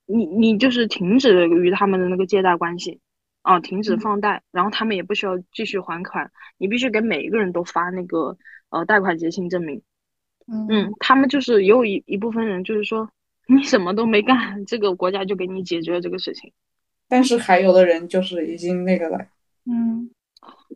[0.06, 3.00] 你，你就是停止与他们的那个借贷关系，
[3.42, 8.38] 啊，停止放贷，然后他们也不需要继续还款，你必须给每一个人都发那个
[8.70, 9.82] 呃贷款结清证明，
[10.48, 13.10] 嗯，他们就是也有一一部分人就是说。
[13.48, 16.54] 你什么都没干，这个国家就给你解决了这个事情。
[17.12, 19.20] 但是还有的人就是已经那个了，
[19.66, 20.10] 嗯，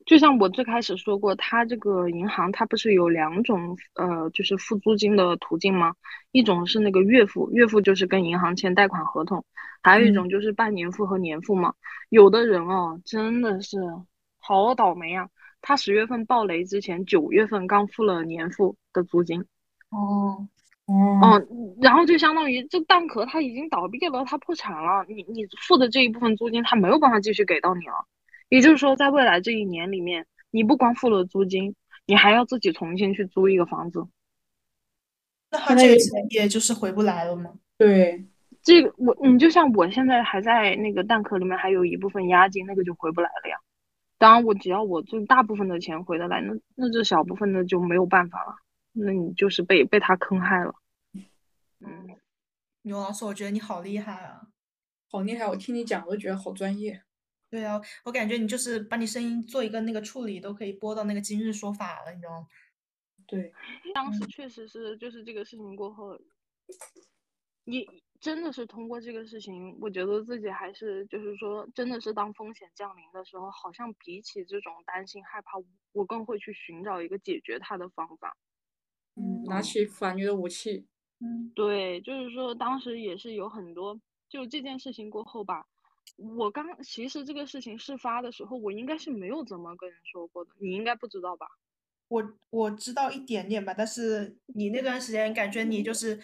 [0.05, 5.95] 就像我最开始说过，他这个银行它不是有两种呃，就是付租金的途径吗？
[6.33, 9.45] 一种是那个月付，月付就是跟银行签贷款合同，
[9.81, 11.73] 还有一种就是半年付和年付嘛。
[12.09, 13.79] 有的人哦，真的是
[14.37, 15.29] 好倒霉啊！
[15.61, 19.45] 他十月份暴雷之前，九月份刚付了年付的租金。
[19.89, 20.49] 哦。
[20.87, 28.05] 哦，嗯，然后就相当于这蛋壳它已经倒闭了，它破产了，你你付的这一部分租金，它没有办法继续给到你了。
[28.49, 31.75] 也就是说，在未来这一年里面，你不光付了租金，
[32.05, 34.05] 你还要自己重新去租一个房子。
[35.49, 37.51] 那他这个钱也就是回不来了吗？
[37.79, 38.23] 对，
[38.61, 43.57] 这个我你就像我现在还在那个蛋壳里面，还有一部分押金，那个就回不来了呀。
[44.19, 48.55] 当然，我只要我这大部分的钱回得来，那那这小部分的就没有办法了。
[48.95, 50.73] 那你就是被被他坑害了。
[51.80, 52.17] 嗯，
[52.84, 54.47] 牛老师，我觉得你好厉害啊！
[55.11, 55.45] 好厉害！
[55.47, 57.03] 我听你讲，我都觉得好专业。
[57.49, 62.47] 对啊，我感觉你就是把你声音做一个那个处理，都可以播到那个今日说法了，你知道吗？
[63.27, 63.53] 对，
[63.93, 66.19] 当时确实是，就是这个事情过后，
[67.63, 67.88] 你
[68.19, 75.51] 真的是通过这个事情，我觉得自己还是就是说，真的是当风险降临的时候，好像比起这种担心害怕，
[75.91, 78.35] 我更会去寻找一个解决它的方法。
[79.15, 80.85] 嗯，拿起法律的武器。
[81.19, 85.65] 嗯，对，就是说当时也是有很多，就这件事情过后吧，
[86.37, 91.47] 我刚其实这个事情事发的时候，我应该是没有怎么跟人说过的，你应该不知道吧？
[92.09, 96.19] 我我知道一点点吧，但是你那段时间感觉你就是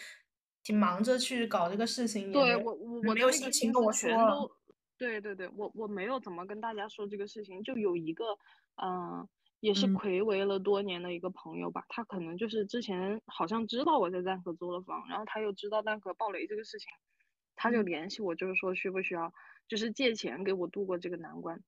[0.61, 4.09] 挺忙着去搞这个事情，对我我我没有心心情跟我说。
[4.09, 4.51] 思全都，
[4.97, 8.37] 对对对，我我没有怎么跟大家说这个事情，就有一个
[8.75, 9.27] 嗯、
[9.61, 16.89] 也是嗯暌违了多年的一个朋友吧，他可能就是之前好像知道我在蛋壳租了房，然后他又知道蛋壳暴雷这个事情，
[17.55, 19.31] 他就嗯联系我，就是说需不需要
[19.69, 21.63] 就是借钱给我度过这个难关，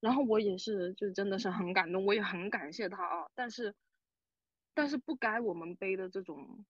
[0.00, 3.74] 然后我也是就真的是很感动，我也很感谢他啊，但是
[4.74, 6.64] 但是不该我们背的这种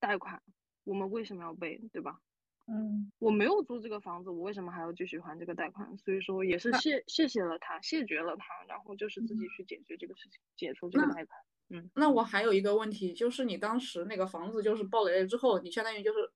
[0.00, 0.42] 贷款，
[0.84, 2.20] 我们为什么要背，对吧？
[2.66, 5.96] 嗯，我没有租这个房子，我为什么还要继续还这个贷款？
[5.98, 11.38] 所以说也是谢谢谢了他，谢绝了他，然后就是自己去解决这个事情，解除这个贷款。
[11.70, 16.30] 嗯那我还有一个问题，就是你当时那个房子就是爆雷了之后，你相当于就是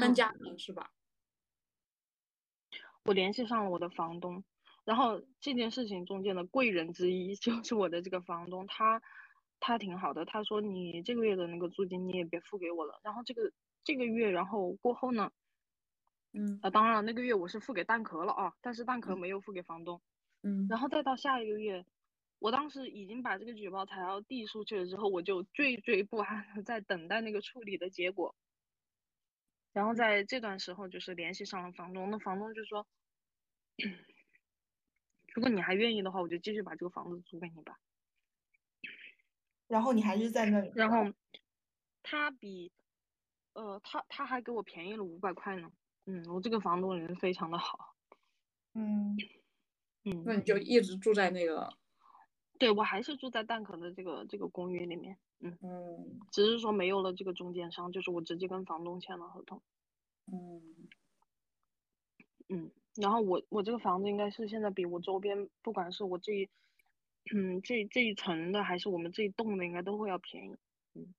[0.00, 0.90] 搬嗯家了是吧？
[3.04, 4.44] 我联系上了我的房东，
[4.84, 9.00] 然后这件事情中间的贵人之一 就是我的这个房东，他
[9.58, 13.52] 他挺好的，他说你这个月的那个租金你也别付给我了，然后这个
[13.84, 15.32] 这个月然后过后呢，
[16.34, 20.00] 嗯啊当然了那个月我是付给蛋壳了啊，但是蛋壳没有付给房东。
[20.42, 21.84] 嗯然后再到下一个月，
[22.40, 28.34] 我当时已经把这个举报材料递出去了之后，我就惴惴不安的在等待那个处理的结果。
[29.74, 32.86] 然后在这段时候，就是联系上了房东，那房东就说，
[35.34, 37.78] 如果你还愿意的话，我就继续把这个房子租给你吧。
[39.68, 41.12] 然后你还是在那里，然后
[42.02, 42.72] 他比，
[43.54, 45.72] 呃，他他还给我便宜了五百块呢。
[46.10, 47.94] 嗯，我这个房东人非常的好。
[48.74, 49.16] 嗯，
[50.04, 51.68] 嗯，那你就一直住在那个，
[52.58, 55.16] 对我还是住在蛋壳的这个这个公寓里面。
[55.38, 55.56] 嗯。
[55.62, 59.62] 嗯只是说没有了这个中间商，就是我直接跟房东签了合同。
[60.32, 60.88] 嗯，
[62.48, 66.48] 嗯，然后我我这个房子应该是现在比我周边，不管是我这一，
[67.32, 70.56] 嗯这这一层的，还是我们这一栋的，应该都会要便宜。
[70.94, 71.14] 嗯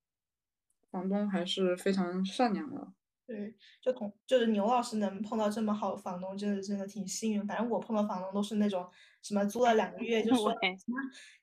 [0.92, 2.94] 房东还是非常善良的。
[3.32, 7.48] 对，就同就是牛老师能碰到这么好的房东，真的真的挺幸运。
[7.48, 8.86] 反正我碰到房东都是那种
[9.22, 10.98] 什么租了两个月就说什么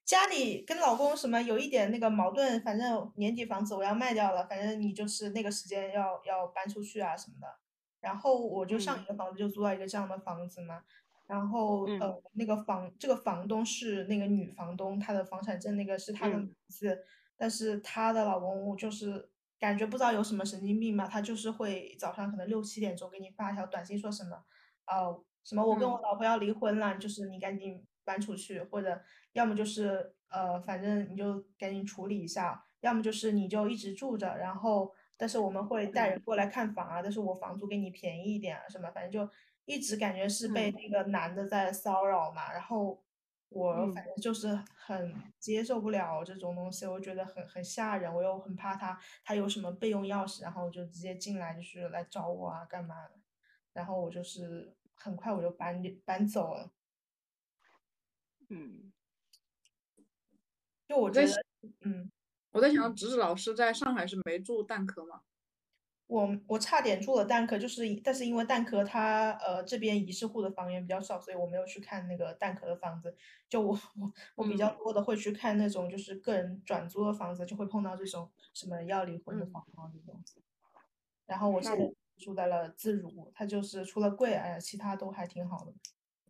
[0.05, 7.47] 家里跟老公什么有一点那个矛盾，反正年底房子我要卖掉了，反正你就是那个时间要要搬出去啊什么的。
[8.01, 10.82] 然后我就上嗯一个房子就租到一个这样的房子嘛，
[11.27, 16.98] 然后呃嗯那个房这个房东是那个女房东，她的房产证那个是她的嗯名字，
[17.36, 24.44] 但是她的老公就是感觉不知道有什么神经病嘛，他就是会早上可能六七点钟给你发一条短信说什么，
[24.86, 26.02] 呃，什么我跟我嗯。
[26.02, 29.01] 老婆要离婚了，就是你赶紧搬出去，或者
[29.32, 36.24] 要么就是呃，反正你就赶紧处理一下，要么就是你就一直住着，然后但是我们会带人嗯。
[36.24, 39.30] 过来看房啊，但是我房租给你便宜一点啊什么，反正就
[39.64, 40.72] 一直感觉是被嗯。
[40.72, 43.02] 那个男的在骚扰嘛，然后
[43.50, 53.18] 我反嗯正就是很接受不了这种东西，我觉得很很吓人，我又很怕他他有什么备用钥匙，然后就直接进来就是来找我啊干嘛的，
[53.72, 56.70] 然后我就是很快我就搬搬走了，
[58.50, 58.92] 嗯，
[60.88, 61.42] 就我在觉得
[61.80, 62.10] 嗯。
[62.50, 65.20] 我在想，直子老师在上海是没住蛋壳吗？
[66.09, 73.14] 我我差点住了蛋壳，就是但是因为蛋壳它呃这边一室户的房源比较少，所以我没有去看那个蛋壳的房子。
[73.48, 80.20] 就我我我比较嗯多的会去看那种就是个人转租的房子，就会碰到这种什么要离婚的嗯房东这种。
[81.26, 85.72] 然后我那现在住在了自如，它就是除了贵，哎呀，其他都还挺好的。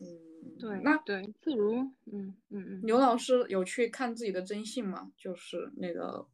[0.01, 2.81] 嗯，对那对，自如，嗯嗯嗯。
[2.83, 5.13] 刘老师有去看自己的征信吗？
[5.17, 6.27] 就是那个，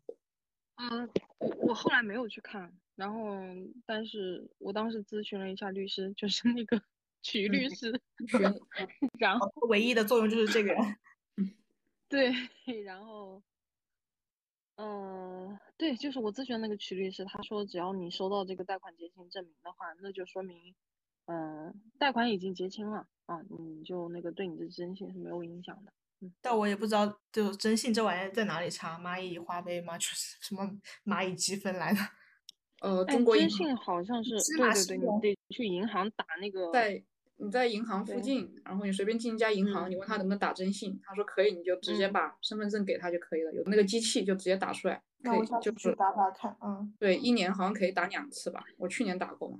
[0.76, 1.08] 嗯，
[1.38, 3.20] 我我后来没有去看，然后
[3.86, 6.80] 但是我当时咨询了一下律师，就是那个
[7.22, 8.40] 曲律嗯师，群
[9.18, 10.96] 然后唯一的作用就是这个人。
[12.08, 12.32] 对，
[12.84, 13.42] 然后，
[14.76, 20.74] 呃，对，就是我咨询的那个曲律师，他说只要你收到这个贷款结清证明的话，那就说明，
[21.26, 25.92] 嗯、贷款已经结清了啊，你就那个对你的征信是没有影响的。
[26.40, 28.96] 但我也不知道，就征信这玩意儿在哪里查？
[28.98, 29.98] 蚂蚁花呗吗？
[29.98, 30.70] 就是什么
[31.04, 31.98] 蚂蚁积分来的？
[32.84, 37.02] 呃，哎，中国银信好像是，芝对对对，得去银行打那个，在
[37.36, 46.54] 你在银行附近，然后你随便进一家银行，嗯你问他能不能打征信，他说可以，你就直接嗯把身份证给他就可以了，有那个机器就直接打出来，可以就是打打看。
[46.60, 49.58] 嗯，对，一年好像可以打两次吧，我去年打过嘛。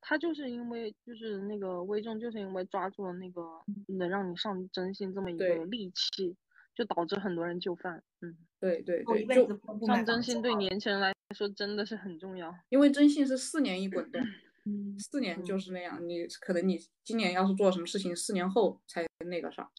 [0.00, 3.42] 他就是因为就是那个微众，就是因为抓住了那个
[3.88, 6.36] 能让你上征信这么一对个利器，
[6.76, 8.00] 就导致很多人就范。
[8.20, 9.48] 嗯，对对对，就
[9.84, 12.54] 上征信对年轻人来说真的是很重要。
[12.68, 14.20] 因为征信是四年一滚动，
[14.64, 19.70] 嗯四年就嗯是那样，你可能你今年要是做什么事情，四年后才那个啥，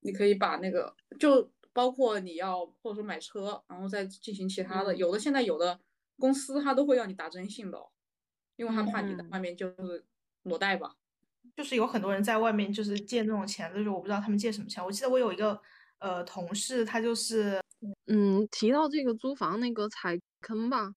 [0.00, 5.80] 你可以把那个就包括你要或者说买车，然后再进行其他的，嗯有的现在有的
[6.18, 7.88] 公司他都会要你打征信的哦，
[8.56, 10.04] 因为他怕你在嗯外面就是
[10.42, 10.96] 裸贷吧。
[11.54, 14.82] 就是有很多人在外面就是借那种钱，就是我不知道他们借什么钱。
[14.82, 15.60] 我记得我有一个
[15.98, 17.60] 呃同事，他就是
[18.06, 20.94] 嗯，提到这个租房那个踩坑吧，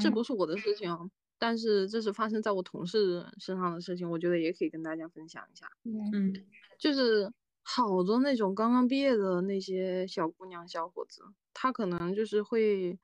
[0.00, 0.98] 这嗯不是我的事情啊，
[1.38, 5.66] 但是这是发生在我同事身上的事情，我觉得也可以跟大家分享一下。
[5.84, 6.32] 嗯嗯
[6.78, 7.32] 就是
[7.62, 11.22] 好多那种刚刚毕业的那些小姑娘、小伙子，
[11.52, 12.98] 他可能就是会，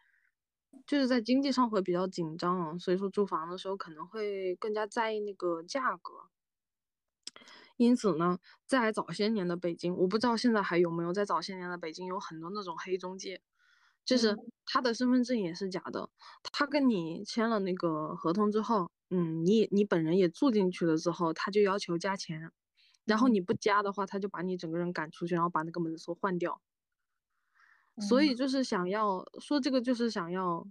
[0.86, 6.12] 就是在经济上会比较紧张啊，所以说租房的时候可能会更加在意那个价格。
[7.80, 13.40] 因此呢，在早些年的北京，我不知道现在还有没有，在早些年的北京有很多那种黑中介，
[14.04, 14.36] 就是
[14.66, 16.10] 他的身份证也是假的，
[16.52, 22.52] 他跟你签了那个合同之后，嗯，你你本人也住进去了之后，他就要求加钱，
[23.06, 26.60] 然后嗯你不加的话，他就把你整个人赶出去，然后把那个门锁换掉。
[27.98, 30.66] 所以就是想要说这个，就是想要，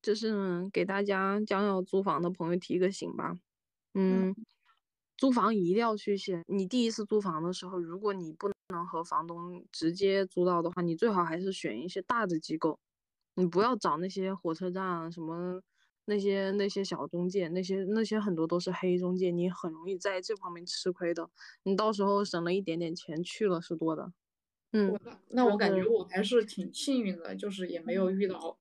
[0.00, 3.38] 就是给大家将要租房的朋友提个醒吧。
[3.92, 4.34] 嗯，
[5.22, 6.42] 租房一定要去写。
[6.48, 12.80] 你第一次租房的时候，如果你不能和房东直接租到的话，你最好还是选一些大的机构，
[13.36, 15.62] 你不要找那些火车站啊什么
[16.06, 21.30] 那些那些小中介，那些那些很多都是黑中介，你很容易在这方面吃亏的。
[21.62, 24.12] 你到时候省了一点点钱，去了是多的。
[24.72, 28.58] 嗯那我感觉我还是挺幸运的，就是也没有遇到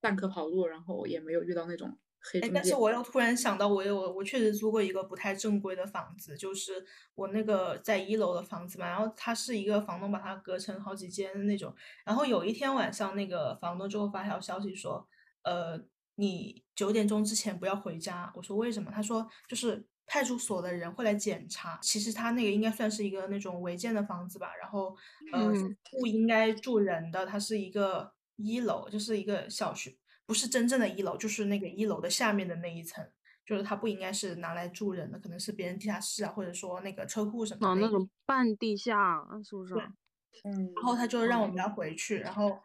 [0.00, 1.98] 蛋壳跑路，然后也没有遇到那种
[2.32, 2.54] 黑哎，中介。
[2.54, 6.84] 但是我又突然想到，我有我确实租过一个不太正规的房子，就是
[7.14, 11.74] 我那个在一楼的房子嘛，然后它是一个房东把它隔成好几间的那种，
[12.04, 15.06] 然后有一天晚上，那个房东就给我发条消息说，
[15.42, 15.78] 呃，
[16.16, 18.32] 你九点钟之前不要回家。
[18.34, 18.90] 我说为什么？
[18.90, 24.96] 他说就是派出所的人会来检查，其实他那个应该算是一个那种违建的房子吧，然后
[25.32, 29.94] 呃嗯不应该住人的，它是一个一楼，就是一个小学。
[30.26, 33.06] 不是真正的一楼，就是那个一楼的下面的那一层，
[33.44, 39.74] 就是它不应该是拿来住人的，可能是别人地下室啊，或者说那个车库什么啊，的一那种半地下是不是？
[39.74, 39.82] 对
[40.44, 42.58] 嗯，然后他就让我们要回去，然后，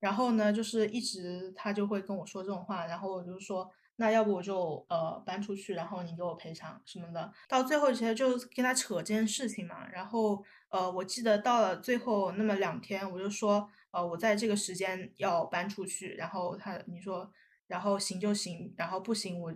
[0.00, 3.70] 然后呢，就是一直他就会跟我说这种话，然后我就说，
[4.02, 7.32] 那要不我就呃搬出去，然后你给我赔偿什么的。
[7.48, 17.30] 到最后其实就跟他扯这件事情嘛，然后呃，我记得到了最后那么两天，我就说，呃，我在这个时间要搬出去，然后他你说，
[17.68, 19.54] 然后行就行，然后不行我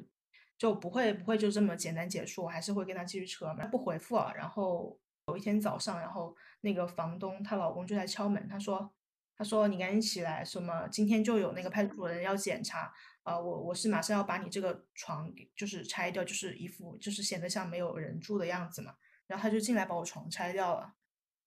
[0.56, 4.97] 就不会不会就这么简单结束，我还是会跟他继续扯嘛，不回复啊，然后。
[5.28, 8.89] 有一天早上，然后那个房东她老公就在敲门，他说
[9.36, 12.94] ：“他说你赶紧起来，什么今天就有那个派出所人要检查，
[13.32, 18.94] 啊、我我是马上要把你这个床给就是拆掉，就是一副就是显得像没有人住的样子嘛。”
[19.27, 20.94] 然后他就进来把我床拆掉了，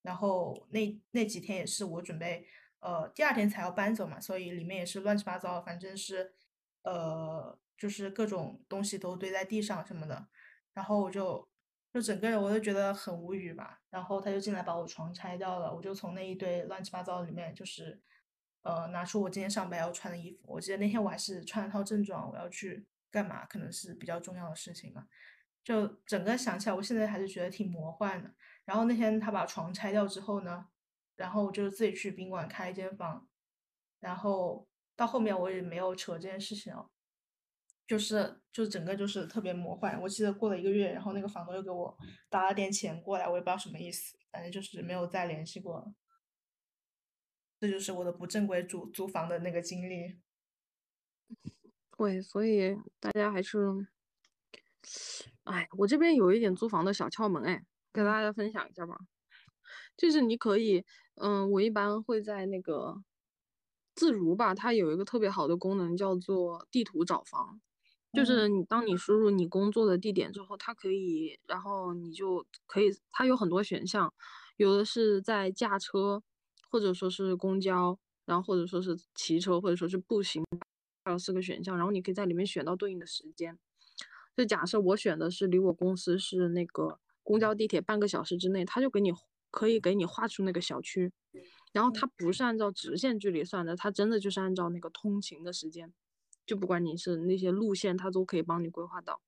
[0.01, 2.45] 然后那那几天也是我准备
[2.79, 6.33] 呃第二天才要搬走嘛，所以里面也是乱七八糟，反正是
[6.83, 10.27] 呃就是各种东西都堆在地上什么的，
[10.73, 11.47] 然后我就。
[11.91, 17.99] 就整个人我都觉得很无语吧，然后他就进来把我床拆掉了，我就从那一堆乱七八糟里面，就是，
[18.61, 20.39] 呃，拿出我今天上班要穿的衣服。
[20.47, 23.45] 我记得那天我还是穿了套正装，我要去干嘛？
[23.45, 25.07] 可能是比较重要的事情嘛。
[25.63, 28.33] 就整个想起来，我现在还是觉得挺魔幻的。
[28.65, 30.67] 然后那天他把床拆掉之后呢，
[31.15, 33.27] 然后我就自己去宾馆开一间房，
[33.99, 36.89] 然后到后面我也没有扯这件事情了。
[37.87, 39.99] 就是就整个就是特别魔幻。
[39.99, 41.97] 我记得过了一个月，然后那个房东又给我
[42.29, 45.91] 打了点钱过来，我也不知道什么意思，反正就是没有再联系过了。
[47.59, 50.19] 这就是我的不正规租租房的那个经历。
[51.97, 53.87] 对，所以大家还是，
[55.43, 58.97] 哎，我这边有一点租房的小窍门，哎，给大家分享一下吧。
[59.97, 63.03] 就是你可以，嗯，我一般会在那个
[63.93, 67.59] 自如吧，它有一个特别好的功能叫做地图找房，
[68.13, 74.13] 就是你当你输入你工作的地点之后，它可以，然后你就可以，它有很多选项，
[74.55, 76.23] 有的是在驾车，
[76.69, 80.43] 或者说是公交，然后或者说是骑车，或者说是步行。
[81.03, 83.57] 还有四个选项，然后你可以在里面选到对应的时间。
[84.35, 89.11] 就假设我选的是离我公司是那个公交地铁半个小时之内，他就给你
[89.49, 91.11] 可以给你画出那个小区。
[91.71, 95.93] 然后它不是按照直线距离算的，它真的就是按照那个通勤的时间，
[96.45, 99.21] 就不管你是那些路线，它都可以帮你规划到。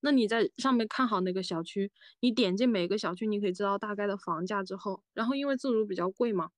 [0.00, 1.90] 那你在上面看好那个小区，
[2.20, 6.50] 你点进每个小区，你可以知道大概的房价之后，然后因为自如比较贵嘛，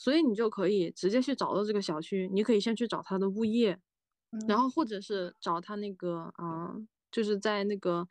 [0.00, 2.26] 所以你就可以直接去找到这个小区。
[2.32, 3.78] 你可以先去找他的物业。
[4.46, 8.08] 然后或者是找他那个，嗯，就是在那个，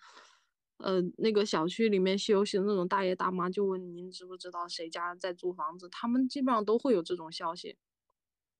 [0.77, 7.77] 呃，那个小区里面休息的那种大爷大妈，就问您知不知道谁家在租房子，他们基本上都会有这种消息。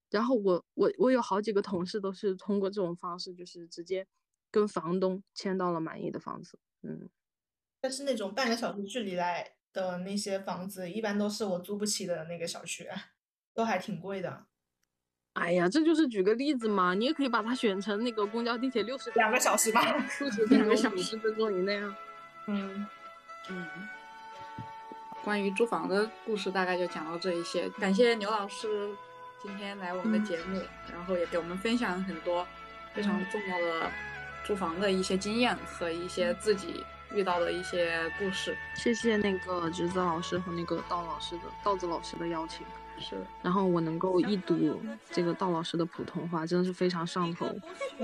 [0.10, 4.07] 然后我我我有好几个同事都是通过这种方式，就是直接
[4.49, 7.10] 跟房东签到了满意的房子，嗯。
[7.81, 12.88] 但是那种半个小时距离来的那些房子，一般都是我租不起的那个小区，
[13.60, 14.45] 都还挺贵的。
[15.34, 19.81] 哎呀，这就是举个例子嘛，你也可以把它选成那个公交地铁六十两个小时吧，
[20.22, 21.94] 六十 两个小时分钟以内啊。
[22.48, 22.88] 嗯
[23.49, 23.68] 嗯，
[25.26, 28.90] 关于租房的故事大概就讲到这一些，感谢牛老师
[29.44, 32.48] 今天来我们的节目，然后也给我们分享很多
[32.94, 33.91] 非常重要的
[34.45, 38.57] 租房的一些经验和一些自己遇到的一些故事。
[38.73, 42.65] 谢谢那个橘子老师和那个道老师的道子老师的邀请。
[42.99, 47.47] 是，然后我能够一读这个道老师的普通话，真的是非常上头。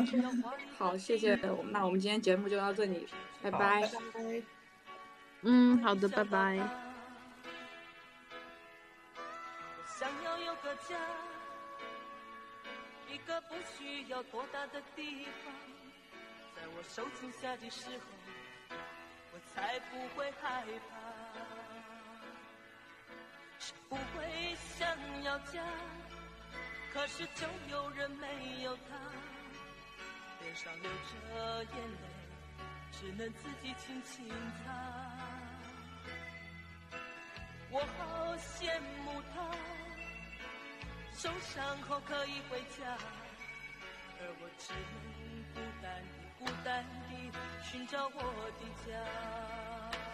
[0.77, 1.35] 好，谢谢。
[1.71, 3.07] 那我们今天节目就到这里，
[3.41, 3.89] 拜拜。
[5.41, 6.57] 嗯，好的，拜拜。
[9.85, 10.95] 想要有个家，
[13.09, 15.53] 一个不需要多大的地方，
[16.55, 18.75] 在我受惊吓的时候，
[19.33, 21.64] 我才不会害怕。
[23.89, 24.87] 不会想
[25.23, 25.63] 要家，
[26.93, 28.95] 可是就有人没有他，
[30.41, 32.07] 脸上流着眼泪，
[32.91, 34.27] 只能自己轻轻
[34.63, 34.73] 擦。
[37.71, 39.51] 我好羡慕他，
[41.13, 42.97] 受伤后可以回家，
[44.19, 46.07] 而我只能孤单地、
[46.39, 47.31] 孤单地
[47.63, 48.19] 寻找我
[48.59, 50.04] 的家。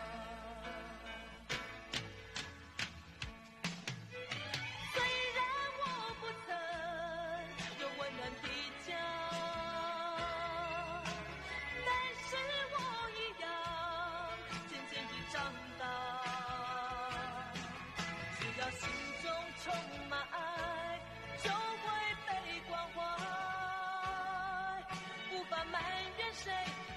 [26.33, 26.51] 谁，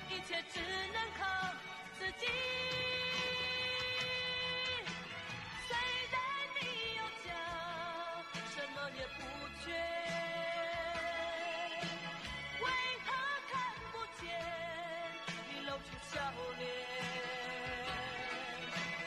[0.09, 0.61] 一切只
[0.93, 1.25] 能靠
[1.99, 2.27] 自己。
[5.67, 5.77] 虽
[6.11, 6.17] 然
[6.61, 6.63] 你
[6.97, 7.29] 有家，
[8.55, 9.19] 什么也不
[9.65, 9.67] 缺。
[12.61, 12.65] 为
[13.05, 13.07] 何
[13.51, 13.53] 看
[13.93, 14.23] 不见
[15.51, 16.13] 你露出笑
[16.59, 16.63] 脸？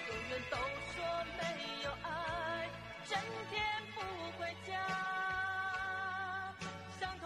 [0.07, 0.57] 永远都
[0.93, 0.95] 说
[1.37, 1.41] 没
[1.83, 2.07] 有爱，
[3.05, 3.11] 整
[3.49, 3.55] 天
[3.95, 3.97] 不
[4.37, 4.71] 回家，
[6.99, 7.25] 想通。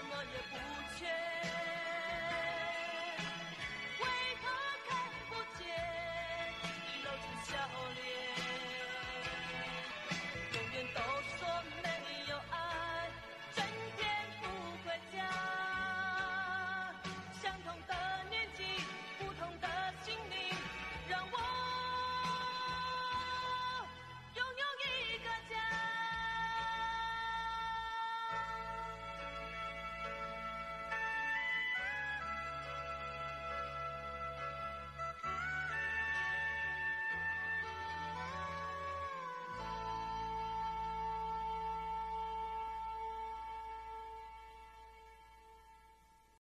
[0.00, 0.56] 什么也不
[0.98, 1.04] 缺，